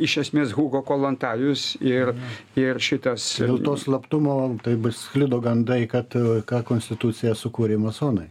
iš 0.06 0.16
esmės 0.24 0.54
Hugo 0.56 0.84
Kolontajus 0.86 1.76
ir, 1.82 2.14
ir 2.56 2.78
šitas... 2.78 3.26
Dėl 3.42 3.58
to 3.66 3.74
slaptumo 3.76 4.38
tai 4.62 4.76
bus 4.76 5.02
sklido 5.08 5.42
gandai, 5.44 5.82
kad 5.90 6.14
ką 6.48 6.62
konstituciją 6.70 7.34
sukūrė 7.36 7.76
masonai. 7.82 8.28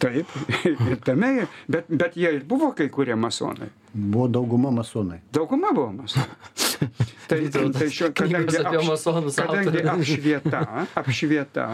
Taip, 0.00 0.26
ir 0.90 0.96
tame, 1.04 1.46
bet, 1.68 1.88
bet 1.88 2.16
jie 2.16 2.32
ir 2.38 2.44
buvo 2.48 2.70
kai 2.76 2.88
kurie 2.92 3.16
masonai. 3.20 3.68
Buvo 3.92 4.28
dauguma 4.32 4.70
masonai. 4.72 5.20
Dauguma 5.34 5.74
buvo 5.76 5.92
masonai. 5.92 6.38
Tai, 7.30 7.36
tai 7.52 7.60
Knygos 7.70 8.14
kadangi, 8.16 8.56
apie 8.58 8.78
apš, 8.80 8.86
masonus 8.88 9.36
kadangi 9.38 9.82
apšvieta, 9.92 10.60
apšvieta 10.98 11.66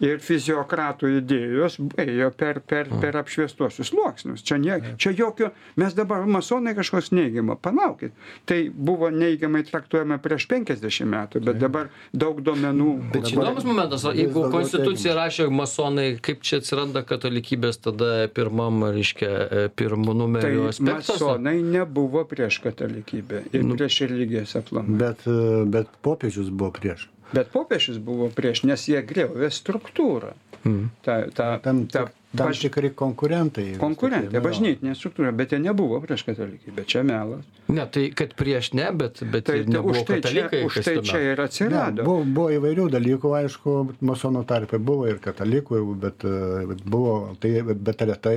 ir 0.00 0.18
fiziokratų 0.24 1.10
idėjos 1.20 1.78
ėjo 2.00 2.30
per, 2.36 2.60
per, 2.64 2.88
per 3.02 3.18
apšviestuosius 3.20 3.90
sluoksnius. 3.92 4.42
Čia, 4.46 4.56
ne, 4.62 4.78
čia 5.00 5.12
jokio, 5.16 5.50
mes 5.80 5.94
dabar 5.96 6.24
masonai 6.30 6.74
kažkoks 6.78 7.10
neigiamo, 7.16 7.56
palaukit. 7.60 8.14
Tai 8.48 8.58
buvo 8.74 9.10
neigiamai 9.12 9.62
traktuojama 9.68 10.18
prieš 10.24 10.46
50 10.50 11.08
metų, 11.10 11.42
bet 11.46 11.60
dabar 11.60 11.90
daug 12.12 12.40
duomenų. 12.46 12.90
Bet 13.12 13.28
čia 13.28 13.36
Dabar 13.36 13.50
įdomus 13.52 13.68
momentas, 13.68 14.06
jeigu 14.16 14.46
konstituciją 14.52 15.14
rašė 15.18 15.48
masonai, 15.52 16.08
kaip 16.22 16.42
čia 16.46 16.60
atsiranda 16.62 17.04
katalikybės 17.06 17.80
tada 17.84 18.10
pirmam, 18.34 18.82
reiškia, 18.94 19.30
pirmų 19.78 20.10
Tai 20.10 20.18
numerių 20.24 20.66
aspektuose? 20.72 21.12
masonai 21.20 21.56
nebuvo 21.62 22.24
prieš 22.28 22.60
katalikybę 22.64 23.44
ir 23.52 23.64
Nu. 23.64 23.76
prieš 23.76 24.00
religijas 24.10 24.56
aplamai. 24.58 24.96
Bet, 25.00 25.26
e, 25.28 25.64
bet 25.70 25.88
popiežius 26.02 26.48
buvo 26.50 26.72
prieš. 26.76 27.08
Bet 27.32 27.52
popiežius 27.54 27.98
buvo 28.02 28.30
prieš, 28.34 28.64
nes 28.66 28.86
jie 28.90 29.02
griovė 29.06 29.50
struktūrą. 29.54 30.32
Mm. 30.64 30.88
Ta, 31.06 31.22
ta, 31.32 31.44
Tam, 31.64 31.86
ta, 31.88 32.02
tam 32.36 32.50
tikri 32.52 32.90
konkurentai. 32.92 33.78
tokie, 33.80 34.40
bažnytinė 34.44 34.92
struktūra, 34.98 35.30
bet 35.32 35.54
jie 35.54 35.60
nebuvo 35.62 36.00
prieš 36.04 36.26
katalikybę, 36.26 36.84
čia 36.90 37.00
melas. 37.06 37.46
Ne, 37.72 37.86
tai 37.88 38.10
kad 38.12 38.34
prieš 38.36 38.72
ne, 38.76 38.90
bet, 38.92 39.22
bet 39.24 39.46
Tai, 39.48 39.62
tai 39.62 39.72
nebuvo 39.72 39.94
už 39.94 40.02
tai 40.04 40.18
čia, 40.20 40.44
katalikai. 40.44 40.60
už 40.68 40.74
kas 40.76 40.84
tai 40.90 40.96
čia 41.06 41.20
ir 41.30 41.40
Ne, 41.40 41.46
atsirado. 41.48 42.04
buvo, 42.04 42.26
buvo 42.28 42.50
įvairių 42.58 42.88
dalykų, 42.92 43.32
aišku, 43.40 43.76
masonų 44.10 44.44
tarpe 44.50 44.78
buvo 44.78 45.08
ir 45.08 45.16
katalikų, 45.24 45.80
bet, 46.04 46.26
bet 46.74 46.84
buvo, 46.84 47.14
tai, 47.40 47.54
bet 47.64 48.04
retai 48.10 48.36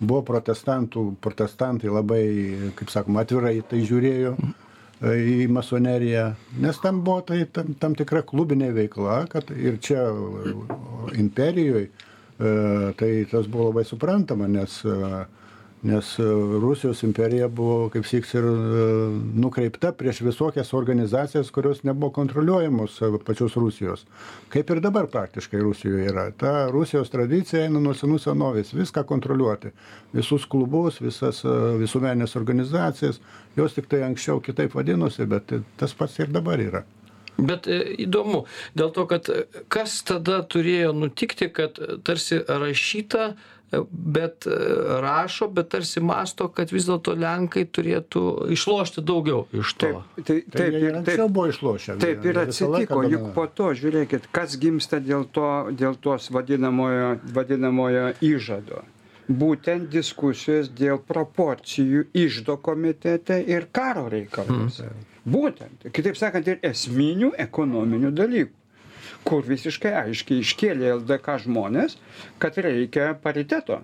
buvo 0.00 0.24
protestantų, 0.26 1.06
protestantai 1.22 1.92
labai, 1.92 2.24
kaip 2.80 2.90
sakoma, 2.90 3.22
atvirai 3.22 3.60
tai 3.62 3.84
žiūrėjo 3.86 4.34
e, 4.40 4.52
į 5.00 5.46
masoneriją, 5.48 6.26
nes 6.60 6.78
tam 6.82 7.00
buvo 7.04 7.22
tai 7.30 7.44
tam, 7.48 7.72
tam 7.80 7.94
tikra 7.96 8.20
klubinė 8.26 8.68
veikla, 8.76 9.22
kad 9.32 9.48
ir 9.56 9.78
čia 9.80 10.04
imperijoje 11.16 11.88
tai 12.96 13.26
tas 13.30 13.46
buvo 13.46 13.68
labai 13.68 13.84
suprantama, 13.84 14.48
nes 14.48 14.80
e, 14.84 15.24
nes 15.82 16.18
e, 16.18 16.22
Rusijos 16.60 17.02
imperija 17.02 17.48
buvo, 17.48 17.88
kaip 17.92 18.04
siks, 18.06 18.34
ir 18.36 18.44
e, 18.44 18.50
nukreipta 19.40 19.92
prieš 19.96 20.20
visokias 20.26 20.74
organizacijas, 20.76 21.50
kurios 21.50 21.82
nebuvo 21.82 22.12
kontroliuojamos 22.12 23.00
e, 23.02 23.10
pačios 23.24 23.56
Rusijos. 23.56 24.04
Kaip 24.52 24.70
ir 24.70 24.80
dabar 24.84 25.06
praktiškai 25.06 25.60
Rusijoje 25.60 26.06
yra. 26.12 26.28
Ta 26.36 26.68
Rusijos 26.70 27.10
tradicija 27.10 27.64
eina 27.64 27.80
nuo 27.80 27.94
senų 27.96 28.20
senovės, 28.20 28.74
viską 28.76 29.06
kontroliuoti. 29.08 29.72
Visus 30.12 30.46
klubus, 30.50 31.00
visas 31.00 31.42
visuomenės 31.80 32.36
organizacijas, 32.36 33.20
jos 33.56 33.76
tik 33.76 33.88
tai 33.88 34.02
anksčiau 34.04 34.40
kitaip 34.44 34.74
vadinosi, 34.76 35.24
bet 35.30 35.54
tas 35.80 35.94
pats 35.96 36.18
ir 36.20 36.32
dabar 36.34 36.60
yra. 36.60 36.84
Bet 37.40 37.64
įdomu, 37.70 38.42
dėl 38.76 38.90
to, 38.92 39.06
kad 39.08 39.30
kas 39.72 40.00
tada 40.04 40.42
turėjo 40.44 40.92
nutikti, 40.92 41.48
kad 41.54 41.78
tarsi 42.04 42.42
rašyta, 42.44 43.30
bet 43.90 44.46
e, 44.46 44.56
rašo, 45.00 45.48
bet 45.48 45.68
tarsi 45.70 46.00
masto, 46.02 46.48
kad 46.50 46.72
vis 46.74 46.88
dėlto 46.88 47.14
Lenkai 47.18 47.64
turėtų 47.70 48.22
išlošti 48.56 49.04
daugiau 49.06 49.44
iš 49.54 49.74
to. 49.78 49.90
Taip, 50.16 50.26
tai, 50.26 50.38
Tai 50.50 50.58
taip, 50.58 50.74
jie 50.74 50.86
ir 50.88 50.96
anksčiau 51.00 51.26
taip, 51.26 51.34
buvo 51.36 51.46
išlošę. 51.52 51.98
taip 52.02 52.24
ir 52.26 52.40
atsitiko, 52.44 53.02
juk 53.14 53.28
po 53.36 53.46
to, 53.46 53.70
žiūrėkit, 53.78 54.30
kas 54.34 54.56
gimsta 54.60 55.00
dėl, 55.00 55.26
to, 55.30 55.50
dėl 55.70 55.94
tos 56.02 56.30
vadinamojo, 56.34 57.12
vadinamojo 57.36 58.08
įžado. 58.26 58.82
Būtent 59.30 59.86
diskusijos 59.92 60.72
dėl 60.74 60.98
proporcijų 61.06 62.08
išdo 62.18 62.56
komitete 62.58 63.38
ir 63.46 63.68
karo 63.70 64.08
reikalus. 64.10 64.80
Būtent, 65.22 65.86
kitaip 65.94 66.16
sakant, 66.18 66.48
ir 66.50 66.58
esminių 66.66 67.36
ekonominių 67.38 68.10
dalykų 68.10 68.59
kur 69.28 69.44
visiškai 69.46 69.92
aiškiai 70.04 70.44
iškėlė 70.44 70.94
LDK 70.98 71.40
žmonės, 71.44 71.96
kad 72.42 72.56
reikia 72.58 73.12
pariteto, 73.22 73.80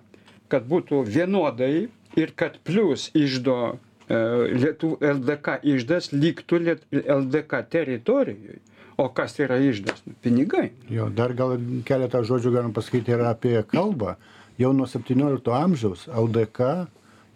kad 0.53 0.67
būtų 0.69 1.03
vienodai 1.09 1.89
ir 2.17 2.33
kad 2.39 2.59
plus 2.65 3.11
išdo 3.15 3.59
e, 3.73 4.21
Lietuv, 4.57 4.97
LDK 5.01 5.61
išdas 5.77 6.13
liktų 6.15 6.63
Liet, 6.65 6.87
LDK 6.93 7.63
teritorijoje. 7.71 8.63
O 8.97 9.11
kas 9.13 9.37
yra 9.45 9.59
išdas? 9.61 10.01
Nu, 10.09 10.15
Pinigai. 10.25 10.71
Jo, 10.89 11.11
dar 11.13 11.35
gal 11.37 11.59
keletą 11.85 12.23
žodžių 12.25 12.53
galim 12.55 12.73
pasakyti 12.77 13.13
ir 13.13 13.27
apie 13.29 13.59
kalbą. 13.69 14.15
Jau 14.57 14.71
nuo 14.73 14.87
17 14.89 15.53
amžiaus 15.53 16.07
LDK 16.09 16.87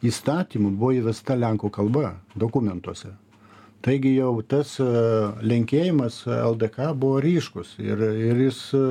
įstatymų 0.08 0.70
buvo 0.80 0.94
įvesta 0.96 1.36
lenkų 1.36 1.68
kalba 1.74 2.14
dokumentuose. 2.32 3.12
Taigi 3.81 4.12
jau 4.19 4.35
tas 4.45 4.75
e, 4.83 4.87
lenkėjimas 5.40 6.27
LDK 6.29 6.90
buvo 7.01 7.21
ryškus 7.25 7.79
ir, 7.81 8.03
ir 8.29 8.43
jis 8.45 8.59
e, 8.77 8.83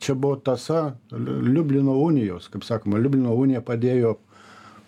čia 0.00 0.14
buvo 0.16 0.38
tasa 0.40 0.94
Liublino 1.12 1.98
unijos, 2.00 2.46
kaip 2.48 2.64
sakoma, 2.64 3.00
Liublino 3.02 3.34
unija 3.36 3.60
padėjo 3.60 4.14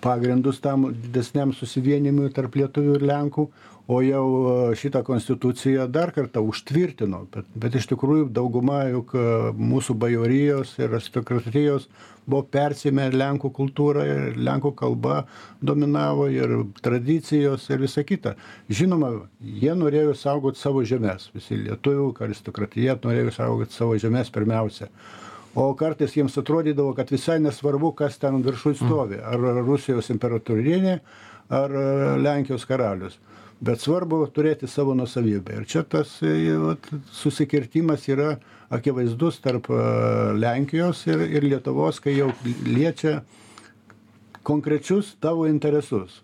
pagrindus 0.00 0.62
tam 0.64 0.88
didesniam 0.94 1.52
susivienimui 1.52 2.30
tarp 2.32 2.56
lietuvių 2.56 2.96
ir 2.96 3.04
lenkų, 3.10 3.46
o 3.90 3.98
jau 4.06 4.26
e, 4.70 4.76
šitą 4.78 5.02
konstituciją 5.06 5.88
dar 5.90 6.12
kartą 6.14 6.42
užtvirtino. 6.46 7.24
Bet, 7.34 7.48
bet 7.58 7.76
iš 7.80 7.88
tikrųjų 7.90 8.28
dauguma 8.36 8.84
juk 8.90 9.16
e, 9.18 9.26
mūsų 9.58 9.96
bajorijos 9.98 10.76
ir 10.78 10.94
aristokratijos 10.94 11.88
buvo 12.30 12.44
persėmę 12.54 13.08
lenkų 13.10 13.50
kultūrą 13.56 14.04
ir 14.06 14.36
lenkų 14.38 14.70
kalba 14.78 15.24
dominavo 15.64 16.28
ir 16.30 16.52
tradicijos 16.84 17.66
ir 17.72 17.82
visa 17.82 18.04
kita. 18.06 18.36
Žinoma, 18.70 19.10
jie 19.40 19.74
norėjo 19.74 20.14
saugoti 20.18 20.60
savo 20.60 20.84
žemės, 20.86 21.30
visi 21.34 21.58
lietuvių 21.64 22.12
aristokratija 22.28 22.98
norėjo 23.02 23.34
saugoti 23.40 23.74
savo 23.74 23.98
žemės 23.98 24.30
pirmiausia. 24.30 24.90
O 25.58 25.64
kartais 25.74 26.14
jiems 26.14 26.36
atrodydavo, 26.38 26.92
kad 26.94 27.10
visai 27.10 27.40
nesvarbu, 27.42 27.90
kas 27.98 28.20
ten 28.22 28.38
viršui 28.44 28.76
stovi. 28.78 29.18
Ar 29.18 29.42
Rusijos 29.64 30.12
imperatorienė, 30.14 31.00
ar 31.50 31.74
e, 31.74 31.88
Lenkijos 32.22 32.68
karalius. 32.70 33.18
Bet 33.60 33.82
svarbu 33.84 34.22
turėti 34.32 34.68
savo 34.72 34.94
nusavybę. 34.96 35.58
Ir 35.60 35.66
čia 35.68 35.82
tas 35.84 36.14
e, 36.24 36.54
vat, 36.56 36.86
susikirtimas 37.12 38.06
yra 38.08 38.38
akivaizdus 38.72 39.42
tarp 39.44 39.68
e, 39.68 39.82
Lenkijos 40.40 41.02
ir, 41.10 41.26
ir 41.28 41.44
Lietuvos, 41.44 42.00
kai 42.00 42.14
jau 42.16 42.30
liečia 42.64 43.18
konkrečius 44.48 45.12
tavo 45.20 45.44
interesus. 45.50 46.22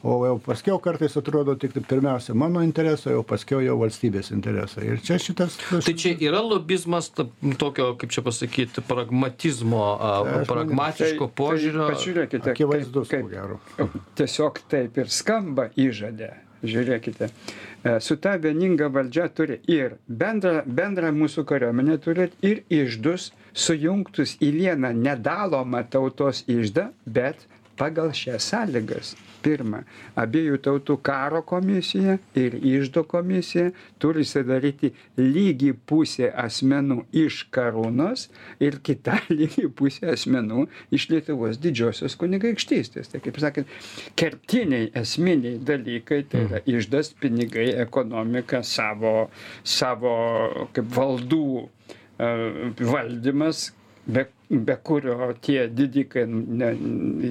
O 0.00 0.14
jau 0.24 0.38
paskiau 0.40 0.78
kartais 0.80 1.12
atrodo 1.20 1.52
tik 1.60 1.74
tai 1.76 1.82
pirmiausia 1.84 2.32
mano 2.32 2.62
interesai, 2.64 3.12
o 3.20 3.20
paskiau 3.20 3.60
jau 3.60 3.74
valstybės 3.82 4.30
interesai. 4.32 4.86
Ir 4.94 5.02
čia 5.04 5.18
šitas... 5.20 5.58
Tai 5.68 5.92
čia 5.92 6.14
yra 6.24 6.40
lobizmas 6.40 7.10
ta- 7.12 7.26
tokio, 7.60 7.90
kaip 8.00 8.14
čia 8.16 8.24
pasakyti, 8.24 8.80
pragmatizmo, 8.88 9.82
aš 10.00 10.48
pragmatiško 10.48 11.28
požiūrio. 11.36 11.90
Tai, 11.90 11.98
pažiūrėkite, 11.98 12.54
Akivaizdus, 12.54 13.12
kaip, 13.12 13.28
ko 13.28 13.34
gero. 13.34 13.60
kaip, 13.76 13.98
tiesiog 14.16 14.62
taip 14.72 14.96
ir 15.04 15.12
skamba 15.12 15.68
įžadė. 15.76 16.30
Žiūrėkite, 16.60 17.30
e, 17.30 17.94
su 18.04 18.16
ta 18.20 18.34
vieninga 18.36 18.90
valdžia 18.92 19.28
turi 19.32 19.60
ir 19.72 19.94
bendrą, 20.22 20.60
bendrą 20.66 21.12
mūsų 21.16 21.46
kariuomenę 21.48 21.96
turi 22.04 22.28
ir 22.44 22.60
išdus 22.68 23.30
sujungtus 23.56 24.36
į 24.44 24.50
vieną 24.58 24.92
nedalomą 24.98 25.82
tautos 25.90 26.44
išdą, 26.48 26.90
bet 27.06 27.46
pagal 27.80 28.12
šias 28.16 28.50
sąlygas. 28.52 29.14
Pirma 29.40 29.78
abiejų 30.20 30.58
tautų 30.60 30.98
karo 31.00 31.40
komisija 31.48 32.18
ir 32.36 32.58
iždo 32.60 33.06
komisija 33.08 33.70
turi 34.02 34.26
sudaryti 34.28 34.90
lygi 35.16 35.70
pusė 35.88 36.28
asmenų 36.42 36.98
iš 37.22 37.46
karūnos 37.54 38.26
ir 38.60 38.76
kita 38.84 39.16
lygi 39.38 39.70
pusė 39.72 40.10
asmenų 40.12 40.66
iš 40.92 41.08
lietuvos 41.12 41.56
didžiosios 41.62 42.18
kunigaikštystės. 42.20 43.08
Tai 43.14 43.22
kaip 43.24 43.40
sakant 43.40 43.72
kertiniai 44.20 44.90
esminiai 45.00 45.56
dalykai 45.64 46.20
tai 46.28 46.44
yra 46.48 46.60
iždas 46.68 47.14
pinigai 47.22 47.70
ekonomika 47.86 48.60
savo 48.66 49.30
savo 49.64 50.12
kaip 50.76 50.92
valdų 51.00 51.46
e, 51.64 52.28
valdymas 52.92 53.70
be 54.04 54.28
be 54.50 54.76
kurio 54.82 55.32
tie 55.40 55.68
didikai 55.70 56.24
ne 56.26 56.72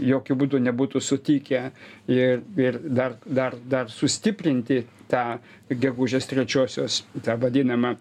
jokiu 0.08 0.38
būdu 0.40 0.62
nebūtų 0.64 1.02
sutikę 1.04 1.64
ir 2.08 2.46
ir 2.58 2.80
dar 2.96 3.18
dar 3.26 3.58
dar 3.68 3.92
sustiprinti 3.92 4.86
tą 5.10 5.24
gegužės 5.70 6.28
trečiosios 6.30 7.00
tą 7.26 7.36
vadinamą 7.42 7.96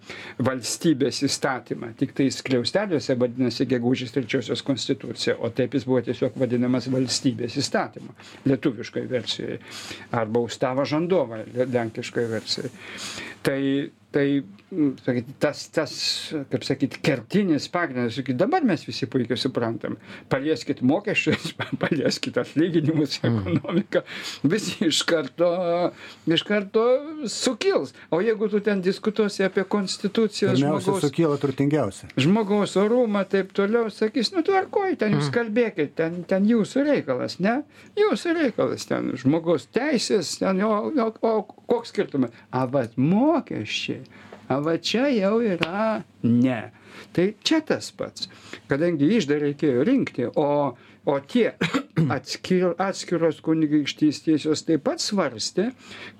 valstybės 0.44 1.22
įstatymą. 1.26 1.94
Tiktai 1.98 2.28
skliausteliuose 2.32 3.16
vadinasi 3.18 3.66
gegužės 3.70 4.12
trečiosios 4.14 4.62
konstitucija 4.62 5.38
o 5.40 5.50
taip 5.50 5.74
jis 5.74 5.86
buvo 5.88 6.02
tiesiog 6.04 6.36
vadinamas 6.38 6.88
valstybės 6.92 7.56
įstatymu 7.62 8.14
lietuviškoj 8.48 9.08
versijoj 9.10 9.58
arba 10.20 10.44
ustava 10.46 10.84
žandova 10.88 11.42
lenkiškoj 11.56 12.28
versijoj. 12.36 12.70
Tai 13.42 13.60
tai 14.18 14.42
sakyt 15.04 15.28
tas 15.40 15.62
tas 15.72 15.92
kaip 16.50 16.64
sakyt 16.66 16.98
kertinis 17.04 17.68
pagrindas 17.72 18.18
sakyt 18.18 18.36
dabar 18.40 18.64
mes 18.66 18.82
visi 18.86 19.06
puikiai 19.10 19.38
suprantam. 19.40 19.96
Palieskit 20.32 20.82
mokesčius 20.82 21.54
palieskit 21.82 22.36
atlyginimus 22.42 23.18
ekonomiką. 23.22 24.02
Visi 24.50 24.88
iš 24.88 25.02
karto 25.08 25.50
iš 26.26 26.44
karto 26.48 26.84
sukils. 27.30 27.94
O 28.10 28.20
jeigu 28.24 28.50
tu 28.52 28.60
ten 28.64 28.82
diskutuosi 28.84 29.46
apie 29.46 29.64
Pirmiausia, 30.58 30.80
žmogaus 30.82 31.06
sukyla 31.06 31.38
turtingiausia. 31.40 32.10
žmogaus 32.20 32.76
orumą 32.80 33.24
taip 33.28 33.54
toliau 33.56 33.92
sakys 33.92 34.32
nu 34.34 34.42
tvarkoj 34.46 34.98
ten 35.00 35.16
jūs 35.16 35.30
kalbėkit 35.34 35.94
ten 35.98 36.22
ten 36.28 36.48
jūsų 36.48 36.84
reikalas 36.88 37.38
ne? 37.44 37.60
Jūsų 37.98 38.34
reikalas 38.42 38.88
ten 38.90 39.12
žmogaus 39.18 39.68
teisės 39.72 40.38
ten 40.42 40.62
o 40.66 40.74
o 40.88 41.08
o 41.22 41.34
koks 41.68 41.92
skirtumas? 41.94 42.34
A 42.50 42.64
vat 42.70 42.96
mokesčiai. 42.96 44.02
A 44.48 44.60
va 44.64 44.78
čia 44.80 45.10
jau 45.12 45.38
yra 45.44 46.02
ne. 46.24 46.60
Tai 47.14 47.26
čia 47.44 47.60
tas 47.64 47.90
pats. 47.94 48.30
Kadangi 48.70 49.10
iždą 49.18 49.36
reikėjo 49.42 49.84
rinkti 49.86 50.30
o 50.34 50.48
o 51.08 51.20
tie 51.24 51.52
atskir 52.16 52.74
atskiros 52.76 53.40
kunigaikštystės 53.44 54.44
jos 54.48 54.64
taip 54.68 54.84
pat 54.88 55.02
svarstė 55.02 55.70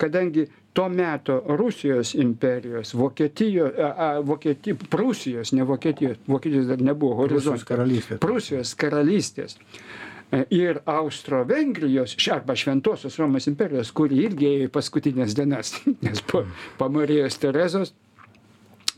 kadangi 0.00 0.46
to 0.76 0.86
meto 0.92 1.38
rusijos 1.58 2.14
imperijos 2.14 2.94
vokietijo 2.96 3.68
a 3.68 3.90
a 4.06 4.08
vokieti 4.24 4.76
prūsijos 4.78 5.52
ne 5.58 5.66
vokietijos 5.68 6.20
vokietijos 6.26 6.70
dar 6.70 6.84
nebuvo 6.90 7.20
horizonte. 7.22 8.18
prūsijos 8.22 8.74
karalystės 8.80 9.58
ir 10.50 10.82
austro-vengrijos 10.84 12.16
arba 12.32 12.56
šventosios 12.56 13.16
romos 13.18 13.46
imperijos 13.48 13.92
kuri 13.96 14.24
irgi 14.26 14.50
ėjo 14.50 14.66
į 14.68 14.74
paskutines 14.74 15.36
dienas 15.36 15.72
nes 16.04 16.20
po 16.20 16.44
po 16.76 16.90
marijos 16.92 17.40
terezos 17.40 17.94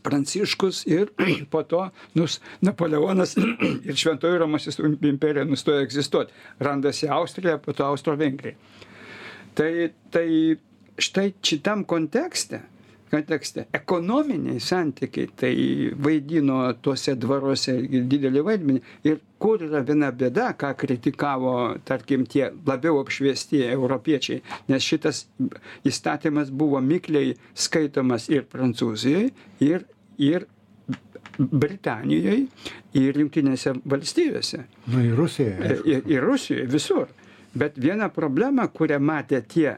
pranciškus 0.03 0.85
ir 0.87 1.11
po 1.53 1.63
to 1.63 1.89
nus 2.13 2.39
napoleonas 2.61 3.35
ir 3.87 3.95
šventoji 3.95 4.41
romos 4.41 4.67
imperija 5.01 5.45
nustojo 5.45 5.81
egzistuot. 5.85 6.31
Randasi 6.59 7.09
austrija 7.09 7.57
po 7.57 7.73
to 7.73 7.85
austro-vengrija. 7.85 8.55
Tai 9.53 9.89
tai 10.11 10.27
štai 11.01 11.33
šitam 11.43 11.83
kontekste 11.83 12.61
kontekste 13.11 13.65
ekonominiai 13.75 14.59
santykiai 14.63 15.27
tai 15.41 15.53
vaidino 16.05 16.59
tuose 16.81 17.15
dvaruose 17.19 17.75
didelį 18.11 18.43
vaidmenį 18.47 18.81
ir 19.11 19.19
kur 19.41 19.61
yra 19.67 19.81
viena 19.87 20.11
bėda 20.15 20.51
ką 20.61 20.71
kritikavo 20.83 21.53
tarkim 21.85 22.25
tie 22.29 22.49
labiau 22.67 23.01
apšviesti 23.03 23.63
europiečiai 23.67 24.41
nes 24.69 24.83
šitas 24.87 25.25
įstatymas 25.87 26.51
buvo 26.51 26.81
mikliai 26.81 27.35
skaitomas 27.53 28.29
ir 28.29 28.47
prancūzijoj 28.53 29.29
ir 29.67 29.85
ir 30.31 30.47
britanijoj 31.39 32.41
ir 32.99 33.17
jungtinėse 33.23 33.73
valstijose 33.89 34.65
Nu, 34.91 35.03
Rusiją. 35.15 35.53
aišku. 35.61 35.87
ir, 35.89 36.01
ir 36.11 36.23
Rusijoje, 36.23 36.65
visur. 36.67 37.07
Bet 37.55 37.77
viena 37.79 38.09
problema, 38.09 38.67
kurią 38.67 38.99
matė 39.03 39.41
tie 39.47 39.73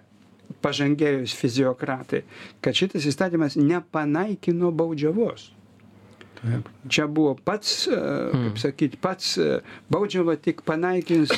pažangėjus 0.63 1.35
fiziokratai, 1.37 2.23
kad 2.63 2.77
šitas 2.77 3.07
įstatymas 3.09 3.57
nepanaikino 3.59 4.71
baudžiavos. 4.75 5.51
Čia 6.89 7.07
buvo 7.07 7.37
pats, 7.39 7.87
e, 7.87 7.97
kaip 8.31 8.57
sakyti, 8.59 8.97
pats 8.99 9.37
e, 9.39 9.45
baudžiava 9.93 10.35
tik 10.43 10.59
panaikins 10.67 11.31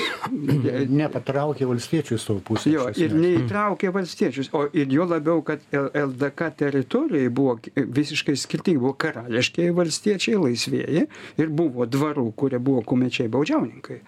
Nepatraukė 0.99 1.67
valstiečių 1.69 2.15
į 2.17 2.21
savo 2.21 2.41
pusę. 2.45 2.71
Jo, 2.73 2.87
ir 2.97 3.13
neįtraukė 3.13 3.91
valstiečius. 3.93 4.49
O 4.57 4.65
ir 4.73 4.89
jo 4.93 5.05
labiau, 5.09 5.43
kad 5.45 5.61
LDK 5.75 6.49
teritorijai 6.61 7.29
buvo 7.29 7.59
visiškai 7.75 8.33
skirtingi. 8.39 8.81
Buvo 8.81 8.95
karališkiai 9.05 9.73
valstiečiai, 9.77 10.39
laisvėjai 10.41 11.05
ir 11.41 11.53
buvo 11.53 11.85
dvarų, 11.85 12.25
kurie 12.39 12.59
buvo 12.59 12.81
kumečiai 12.89 13.29
baudžiauninkai. 13.31 13.99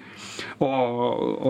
O, 0.65 0.71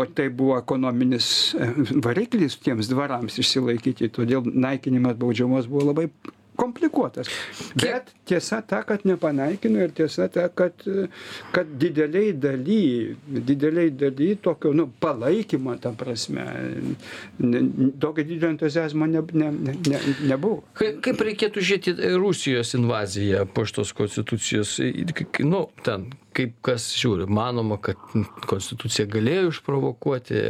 o 0.01 0.03
tai 0.11 0.27
buvo 0.27 0.57
ekonominis 0.59 1.29
e, 1.55 1.71
variklis 2.03 2.59
tiems 2.63 2.91
dvarams 2.91 3.39
išsilaikyti. 3.39 4.11
Todėl 4.17 4.43
naikinimas 4.51 5.15
baudžiamos 5.19 5.71
buvo 5.71 5.93
labai 5.93 6.09
komplikuotas. 6.57 7.29
Bet 7.77 8.11
tiesa 8.27 8.61
ta, 8.65 8.81
kad 8.87 9.05
nepanaikino 9.07 9.81
ir 9.85 9.93
tiesa 9.95 10.27
ta, 10.33 10.47
kad, 10.49 10.83
kad 11.53 11.71
dideliai 11.79 12.33
daly, 12.33 12.81
dideliai 13.27 13.91
daly 13.93 14.33
tokio, 14.41 14.73
nu, 14.77 14.87
palaikymo, 14.99 15.77
ta 15.81 15.93
prasme, 15.97 16.45
tokio 18.01 18.23
didelio 18.23 18.51
entuzijazmo 18.55 19.07
ne, 19.07 19.23
ne, 19.33 19.51
ne, 19.51 19.75
ne, 19.87 20.03
nebuvo. 20.33 20.63
Kaip, 20.77 21.25
reikėtų 21.29 21.63
žiūrėti 21.63 22.13
Rusijos 22.17 22.73
invaziją 22.77 23.45
po 23.53 23.65
šitos 23.67 23.93
konstitucijos? 23.97 24.77
Nu, 25.45 25.67
ten, 25.85 26.09
kaip 26.37 26.53
kas 26.65 26.85
žiūri, 26.97 27.25
manoma, 27.33 27.79
kad 27.81 27.97
konstitucija 28.47 29.07
galėjo 29.09 29.49
išprovokuoti, 29.55 30.41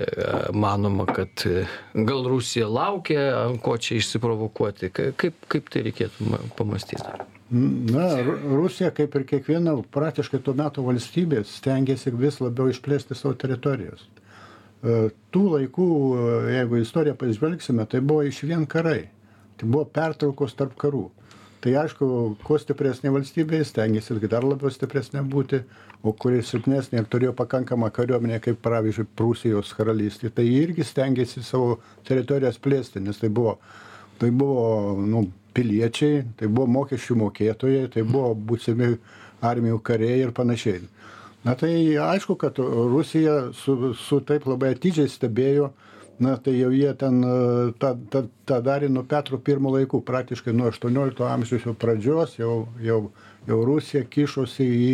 manoma, 0.57 1.05
kad 1.07 1.43
e, 1.47 1.63
gal 2.07 2.27
Rusija 2.27 2.67
laukia, 2.67 3.23
ant 3.45 3.61
ko 3.63 3.77
čia 3.81 3.97
išsiprovokuoti. 4.01 4.91
Ka- 4.91 5.09
Kaip, 5.17 5.39
kaip 5.51 5.71
tai 5.73 5.85
reikėtų 5.87 6.27
pamastyti? 6.59 7.07
Na, 7.49 8.09
Ru- 8.19 8.37
Rusija, 8.59 8.91
kaip 8.91 9.15
ir 9.15 9.23
kiekviena 9.29 9.77
praktiškai 9.95 10.41
tuo 10.43 10.53
metu 10.59 10.83
valstybė, 10.83 11.45
stengiasi 11.47 12.11
vis 12.19 12.41
labiau 12.43 12.67
išplėsti 12.73 13.15
savo 13.15 13.37
teritorijos. 13.39 14.03
E, 14.83 15.07
Tų 15.33 15.45
laikų, 15.55 15.87
e, 15.87 16.25
jeigu 16.57 16.81
istoriją 16.83 17.15
pažvelgsime, 17.23 17.87
tai 17.89 18.03
buvo 18.03 18.27
iš 18.27 18.43
vien 18.45 18.67
karai. 18.69 19.05
Tai 19.57 19.71
buvo 19.71 19.87
pertraukos 19.89 20.53
tarp 20.59 20.75
karų. 20.77 21.07
Tai 21.63 21.73
aišku, 21.81 22.07
kuo 22.45 22.57
stipresnė 22.61 23.09
valstybė, 23.15 23.63
stengiasi 23.65 24.19
dar 24.29 24.45
labiau 24.45 24.69
stipresnė 24.69 25.23
būti, 25.25 25.63
o 26.05 26.13
kuri 26.13 26.43
silpnesnė 26.45 27.01
ir 27.01 27.07
turėjo 27.09 27.33
pakankamą 27.37 27.89
kariuomenę, 27.95 28.37
kaip 28.43 28.59
pavyzdžiui 28.61 29.07
Prūsijos 29.17 29.73
karalystė, 29.73 30.29
tai 30.29 30.45
irgi 30.45 30.85
stengiasi 30.85 31.41
savo 31.43 31.79
teritorijas 32.05 32.61
plėsti, 32.61 33.01
nes 33.01 33.17
tai 33.17 33.31
buvo, 33.33 33.57
tai 34.21 34.29
buvo 34.29 34.93
nu, 35.01 35.25
piliečiai, 35.57 36.21
tai 36.37 36.47
buvo 36.51 36.67
mokesčių 36.75 37.17
mokėtojai, 37.23 37.87
tai 37.95 38.05
buvo 38.05 38.35
būsimi 38.37 38.93
armijų 39.41 39.81
kariai 39.89 40.21
ir 40.27 40.35
panašiai. 40.37 40.85
Na 41.47 41.55
tai 41.57 41.73
aišku, 41.97 42.35
kad 42.37 42.57
Rusija 42.59 43.53
su, 43.57 43.95
su 43.97 44.21
taip 44.27 44.45
labai 44.49 44.75
atidžiai 44.75 45.09
stebėjo, 45.09 45.71
na 46.19 46.37
tai 46.37 46.55
jau 46.57 46.71
jie 46.73 46.93
ten 46.97 47.21
e, 47.23 47.33
tą, 47.81 47.93
tą, 48.09 48.23
tą 48.49 48.59
darė 48.65 48.89
nuo 48.89 49.03
Petro 49.05 49.37
pirmo 49.37 49.71
laikų, 49.75 50.01
praktiškai 50.05 50.53
nuo 50.55 50.71
18 50.71 51.25
amžiaus 51.29 51.67
pradžios, 51.77 52.37
jau, 52.39 52.67
jau, 52.81 52.99
jau 53.47 53.59
Rusija 53.69 54.01
kišosi 54.09 54.65
į, 54.65 54.93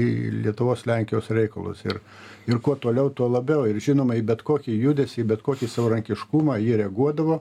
į 0.00 0.02
Lietuvos 0.44 0.84
Lenkijos 0.88 1.30
reikalus. 1.32 1.80
Ir, 1.88 2.02
ir 2.50 2.60
kuo 2.60 2.76
toliau, 2.80 3.08
tuo 3.10 3.30
labiau. 3.32 3.64
Ir 3.70 3.80
žinoma, 3.80 4.18
į 4.18 4.26
bet 4.28 4.44
kokį 4.46 4.76
judesį, 4.76 5.22
į 5.24 5.30
bet 5.32 5.46
kokį 5.46 5.70
savarankiškumą 5.72 6.58
jie 6.60 6.76
reaguodavo. 6.82 7.40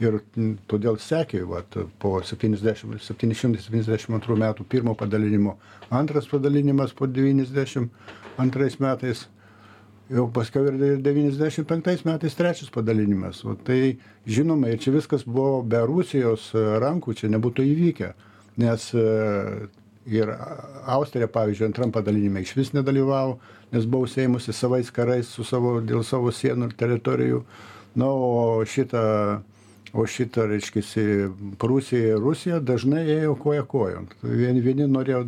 Ir 0.00 0.22
todėl 0.64 0.96
sekė 0.96 1.42
vat, 1.44 1.76
po 2.00 2.14
70, 2.24 2.96
772 3.04 4.38
metų 4.40 4.64
pirmo 4.64 4.94
padalinimo, 4.96 5.58
antras 5.92 6.24
padalinimas 6.30 6.94
po 6.96 7.04
92 7.04 8.80
metais, 8.80 9.26
jau 10.10 10.26
paskui 10.34 10.66
ir 10.66 10.98
95 11.04 12.04
metais 12.08 12.36
trečias 12.38 12.72
padalinimas. 12.74 13.44
O 13.46 13.54
tai 13.54 13.98
žinoma, 14.26 14.72
ir 14.72 14.82
čia 14.82 14.94
viskas 14.96 15.22
buvo 15.26 15.62
be 15.62 15.80
Rusijos 15.86 16.50
e, 16.54 16.64
rankų, 16.82 17.14
čia 17.20 17.30
nebūtų 17.30 17.66
įvykę, 17.70 18.10
nes 18.62 18.90
e, 18.98 19.06
ir 20.10 20.34
austrija 20.90 21.30
pavyzdžiui 21.30 21.70
antram 21.70 21.94
padalinime 21.94 22.42
išvis 22.42 22.74
nedalyvavo 22.74 23.38
nes 23.74 23.86
buvo 23.86 24.06
užsiėmusi 24.06 24.54
savais 24.54 24.90
karais 24.94 25.30
su 25.30 25.44
savo 25.46 25.78
dėl 25.84 26.02
savo 26.06 26.32
sienų 26.34 26.70
ir 26.70 26.76
teritorijų. 26.78 27.44
Na 27.98 28.10
o 28.10 28.62
šita 28.66 29.02
o 29.90 30.04
šita 30.06 30.44
reiškiasi 30.46 31.04
prūsija 31.58 32.14
ir 32.14 32.20
rusija 32.22 32.60
dažnai 32.62 33.02
ėjo 33.10 33.34
koja 33.40 33.64
kojon. 33.66 34.06
Vieni 34.22 34.62
vieni 34.62 34.86
norėjo 34.86 35.24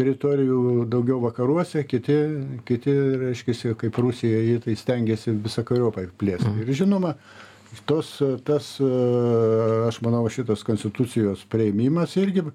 teritorijų 0.00 0.86
daugiau 0.90 1.20
vakaruose 1.22 1.84
kiti 1.88 2.16
kiti 2.68 2.96
reiškiasi 3.26 3.76
kaip 3.80 4.00
rusija 4.00 4.40
ji 4.46 4.58
tai 4.64 4.76
stengėsi 4.80 5.36
visokeriopai 5.44 6.08
plėsti. 6.20 6.56
Ir 6.64 6.72
žinoma 6.82 7.14
tos 7.86 8.16
tas 8.46 8.72
aš 9.88 10.00
manau 10.04 10.24
šitas 10.32 10.64
konstitucijos 10.66 11.44
priėmimas 11.52 12.16
irgi 12.20 12.46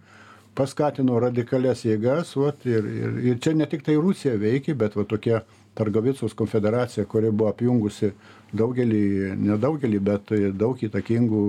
paskatino 0.56 1.20
radikalias 1.20 1.84
jėgas 1.86 2.34
vat 2.40 2.66
ir 2.68 2.88
ir 2.88 3.20
ir 3.32 3.40
čia 3.44 3.54
ne 3.56 3.68
tiktai 3.70 3.96
rusija 4.00 4.36
veikė 4.42 4.76
bet 4.82 4.96
va 4.98 5.06
tokia 5.08 5.44
targovicos 5.76 6.36
konfederacija 6.40 7.06
kuri 7.12 7.32
buvo 7.32 7.52
apjungusi 7.52 8.14
daugelį 8.56 9.36
ne 9.36 9.58
daugelį 9.60 10.00
bet 10.10 10.34
daug 10.56 10.80
įtakingų 10.88 11.44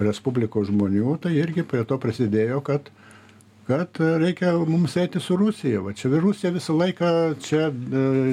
respublikos 0.00 0.70
žmonių 0.70 1.18
tai 1.22 1.34
irgi 1.36 1.66
prie 1.66 1.84
to 1.84 1.98
prisidėjo 2.00 2.62
kad 2.64 2.88
kad 3.68 4.00
reikia 4.00 4.54
mums 4.58 4.96
eiti 4.96 5.20
su 5.20 5.36
rusija. 5.36 5.80
Va 5.84 5.92
čia 5.92 6.10
rusija 6.20 6.52
visą 6.54 6.76
laiką 6.76 7.10
čia 7.44 7.68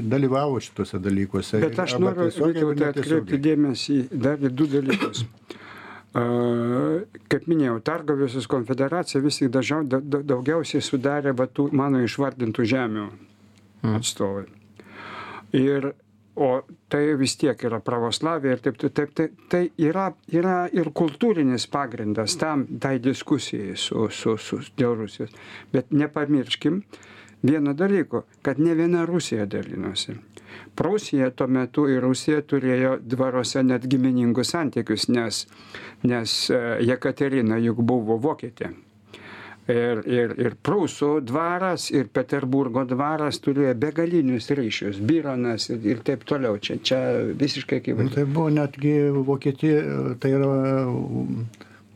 dalyvavo 0.02 0.62
šituose 0.64 1.00
dalykuose. 1.04 1.60
Bet 1.60 1.80
aš 1.84 1.98
noriu 2.00 2.30
vytautai 2.32 2.94
atkreipti 2.94 3.42
dėmesį 3.50 3.98
dar 4.12 4.40
į 4.40 4.54
du 4.56 4.70
dalykus. 4.72 5.26
Kaip 6.16 7.50
minėjau 7.52 7.82
targovicos 7.84 8.48
konfederacija 8.48 9.20
vis 9.24 9.42
tik 9.42 9.52
dažniau 9.52 9.84
daugiausiai 10.16 10.84
sudarė 10.84 11.36
va 11.36 11.50
tų 11.52 11.68
mano 11.76 12.00
išvardintų 12.06 12.68
žemių 12.72 13.06
mm. 13.10 13.98
atstovai. 14.00 14.46
Ir 15.60 15.92
o 16.36 16.62
tai 16.90 17.16
vis 17.16 17.38
tiek 17.40 17.64
yra 17.64 17.80
pravoslavija 17.80 18.58
ir 18.58 18.62
taip 18.64 18.78
taip 18.82 19.14
tai 19.16 19.28
tai 19.50 19.64
yra 19.78 20.10
yra 20.34 20.56
ir 20.74 20.92
kultūrinis 20.92 21.68
pagrindas 21.72 22.36
tam 22.42 22.66
tai 22.80 22.98
diskusijai 23.00 23.76
su 23.80 24.08
su 24.12 24.38
su 24.38 24.60
dėl 24.78 24.96
rusijos. 25.00 25.32
Bet 25.72 25.92
nepamirškim 25.92 26.82
vieno 27.44 27.74
dalyko 27.74 28.26
kad 28.42 28.60
ne 28.60 28.76
viena 28.76 29.06
rusija 29.06 29.46
dalinosi. 29.46 30.16
Prūsija 30.76 31.32
tuo 31.32 31.48
metu 31.48 31.88
ir 31.92 32.02
rusija 32.04 32.42
turėjo 32.42 32.98
dvaruose 33.02 33.64
net 33.64 33.88
giminingus 33.88 34.52
santykius 34.52 35.08
nes 35.10 35.46
nes 36.04 36.50
e, 36.50 36.60
jekaterina 36.82 37.58
juk 37.64 37.80
buvo 37.82 38.18
vokietė 38.18 38.74
ir 39.72 40.01
ir 40.05 40.34
ir 40.45 40.55
prūsų 40.66 41.11
dvaras 41.26 41.88
ir 41.91 42.09
peterburgo 42.13 42.86
dvaras 42.89 43.39
turėjo 43.41 43.74
begalinius 43.82 44.51
ryšius 44.59 44.99
bironas 45.01 45.70
ir 45.74 45.88
ir 45.93 46.03
taip 46.05 46.26
toliau. 46.30 46.59
Čia 46.61 46.78
čia 46.84 46.99
visiškai 47.34 47.80
nu, 47.80 47.84
akivaizdu. 47.84 48.16
tai 48.16 48.26
buvo 48.26 48.49
netgi 48.53 48.95
vokietija 49.26 49.82
tai 50.22 50.36
yra 50.38 50.51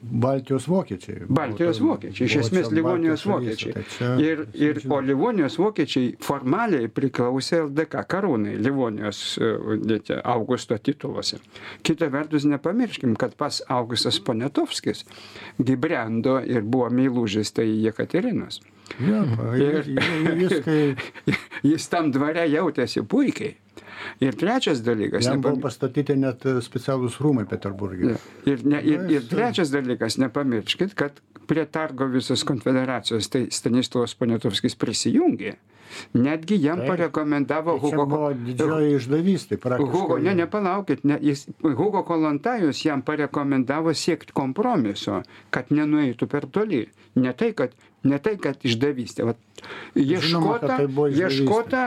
Baltijos 0.01 0.67
vokiečiai. 0.67 1.25
Baltijos 1.27 1.81
vokiečiai, 1.83 2.27
iš 2.29 2.35
esmės 2.45 2.69
Livonijos 2.71 3.25
vokiečiai. 3.27 3.73
Tai 3.75 3.83
čia, 3.91 4.11
ir, 4.23 4.43
ir, 4.55 4.79
o 4.87 4.99
Livonijos 5.03 5.57
vokiečiai 5.59 6.13
formaliai 6.23 6.87
priklausė 6.93 7.65
LDK 7.65 8.05
karūnai, 8.09 8.55
Livonijos 8.63 9.21
e, 9.41 10.19
Augusto 10.23 10.77
tituluose. 10.79 11.41
Kita 11.83 12.07
vertus, 12.13 12.47
nepamirškim, 12.47 13.17
kad 13.19 13.35
pas 13.39 13.61
Augustas 13.67 14.21
Ponetovskis 14.23 15.03
gibrendo 15.59 16.39
ir 16.47 16.63
buvo 16.63 16.89
meilužis 16.89 17.51
tai 17.55 17.67
Jekaterinos. 17.67 18.61
Ja, 18.97 19.23
ir, 19.59 19.85
jis, 20.39 20.55
kai... 20.65 20.79
jis 21.71 21.89
tam 21.91 22.13
dvare 22.15 22.47
jautėsi 22.49 23.03
puikiai. 23.05 23.57
Ir 24.23 24.37
trečias 24.39 24.83
dalykas. 24.85 25.25
Jam 25.25 25.39
nepam... 25.39 25.57
buvo 25.57 25.67
pastatyti 25.67 26.15
net 26.19 26.45
specialūs 26.65 27.19
rūmai 27.23 27.45
Peterburgė. 27.49 28.15
Ir, 28.49 28.63
ne, 28.67 28.81
ir, 28.83 29.05
ir 29.11 29.27
trečias 29.31 29.73
dalykas, 29.73 30.19
nepamirškit, 30.21 30.95
kad 30.99 31.19
prie 31.49 31.65
Targo 31.65 32.07
visos 32.13 32.45
konfederacijos 32.45 33.29
tai 33.33 33.47
Stanislavas 33.53 34.15
Poniatovskis 34.19 34.77
prisijungė. 34.79 35.55
Netgi 36.13 36.59
jam 36.61 36.83
Taip. 36.83 36.91
parekomendavo 36.91 37.73
tai 37.73 37.81
Hugo. 37.81 38.05
buvo 38.05 38.29
didžioji 38.37 38.91
išdavystė, 38.99 39.57
praktiškai. 39.57 39.93
Hugo, 39.95 40.17
ne, 40.21 40.35
nepalaukit, 40.37 41.01
ne, 41.09 41.17
jis, 41.25 41.47
Hugo 41.63 42.03
Kolontajus 42.05 42.83
jam 42.85 43.01
parekomendavo 43.01 43.93
siekti 43.97 44.35
kompromiso, 44.37 45.23
kad 45.49 45.73
nenueitų 45.73 46.29
per 46.29 46.45
toli. 46.45 46.83
Ne 47.17 47.33
tai, 47.33 47.55
kad 47.57 47.73
ne 48.05 48.19
tai 48.21 48.35
kad 48.39 48.61
išdavystė 48.63 49.25
vat 49.27 49.39
ieškota 49.97 50.77
tai 50.77 50.85
ieškota 51.17 51.81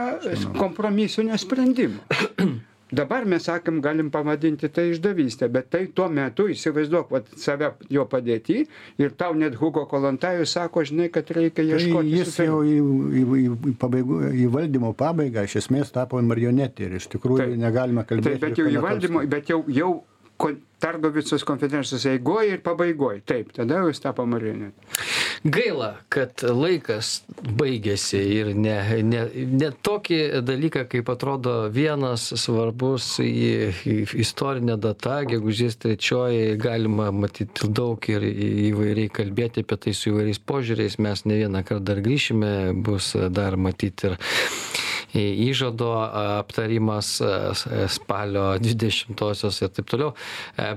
kompromisinio 0.58 1.38
sprendimo 1.40 2.02
dabar 2.92 3.24
mes 3.24 3.44
sakom 3.48 3.80
galim 3.80 4.10
pavadinti 4.10 4.68
tai 4.68 4.90
išdavyste 4.92 5.48
bet 5.52 5.70
tai 5.72 5.86
tuo 5.96 6.08
metu 6.12 6.46
įsivaizduok 6.52 7.12
vat 7.14 7.32
save 7.40 7.72
jo 7.90 8.04
padėty 8.10 8.66
ir 9.00 9.16
tau 9.18 9.34
net 9.38 9.56
hugo 9.60 9.86
kolontajus 9.90 10.52
sako 10.58 10.84
žinai 10.88 11.08
kad 11.14 11.30
reikia 11.32 11.62
tai 11.62 11.66
ieškoti 11.72 12.14
jis 12.18 12.38
jau 12.44 12.60
į, 12.66 12.76
į, 13.22 13.24
į, 13.72 13.74
pabaigų, 13.80 14.20
į 14.44 14.48
valdymo 14.52 14.92
pabaigą 14.98 15.46
iš 15.48 15.62
esmės 15.64 15.92
tapo 15.94 16.20
marionetė 16.22 16.88
ir 16.88 16.98
iš 17.00 17.08
tikrųjų 17.16 17.56
negalima 17.56 18.04
kalbėti. 18.08 18.36
Taip, 18.36 18.48
bet 18.48 18.60
jau 18.60 18.68
į 18.68 18.84
valdymo, 18.84 19.24
bet 19.32 19.52
jau, 19.52 19.62
jau 19.72 19.92
Targovicos 20.82 21.44
konferencijos 21.46 22.02
eigoje 22.10 22.56
ir 22.56 22.62
pabaigoje. 22.62 23.20
Taip, 23.22 23.52
tada 23.54 23.76
jau 23.78 23.90
jis 23.92 24.00
tapo 24.02 24.24
marionetė. 24.26 24.88
Gaila, 25.42 25.92
kad 26.10 26.42
laikas 26.42 27.12
baigėsi 27.58 28.18
ir 28.18 28.50
ne, 28.58 28.74
ne, 29.06 29.22
ne 29.46 29.68
tokį 29.86 30.18
dalyką, 30.42 30.82
kaip 30.90 31.12
atrodo 31.14 31.54
vienas 31.74 32.28
svarbus 32.42 33.12
į, 33.22 33.30
į 33.86 33.96
istorinė 34.24 34.74
data, 34.82 35.20
gegužės 35.30 35.78
trečioji, 35.82 36.56
galima 36.62 37.12
matyti 37.14 37.70
daug 37.70 38.10
ir 38.10 38.26
įvairiai 38.26 39.10
kalbėti 39.14 39.62
apie 39.62 39.78
tai 39.86 39.94
su 39.94 40.10
įvairiais 40.10 40.42
požiūriais. 40.42 40.98
Mes 41.02 41.26
ne 41.30 41.38
vieną 41.44 41.62
kartą 41.62 41.92
dar 41.92 42.02
grįšime, 42.02 42.52
bus 42.82 43.14
dar 43.30 43.54
matyti 43.54 44.10
ir 44.10 44.18
įžado 45.14 45.90
aptarimas 46.40 47.14
spalio 47.92 48.44
20-osios 48.62 49.60
ir 49.62 49.72
taip 49.76 49.90
toliau. 49.90 50.12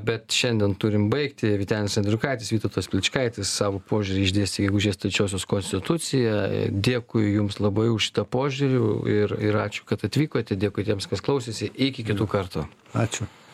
Bet 0.05 0.35
šiandien 0.35 0.75
turim 0.79 1.07
baigti. 1.13 1.53
Vitenis 1.59 1.97
Andriukaitis, 2.01 2.51
Vytautas 2.55 2.89
Pličkaitis 2.91 3.51
savo 3.51 3.81
požiūrį 3.91 4.25
išdėstė 4.27 4.67
gegužės 4.67 5.01
trečiosios 5.01 5.47
konstituciją. 5.49 6.35
Dėkui 6.71 7.35
Jums 7.35 7.61
labai 7.63 7.89
už 7.93 8.11
šitą 8.11 8.27
požiūrį 8.35 8.83
ir, 9.15 9.37
ir 9.51 9.61
ačiū, 9.63 9.87
kad 9.89 10.05
atvykote. 10.07 10.59
Dėkui 10.59 10.87
tiems, 10.87 11.09
kas 11.11 11.23
klausėsi. 11.25 11.71
Iki 11.71 12.11
kitų 12.11 12.29
kartų. 12.31 12.67
Ačiū. 12.95 13.27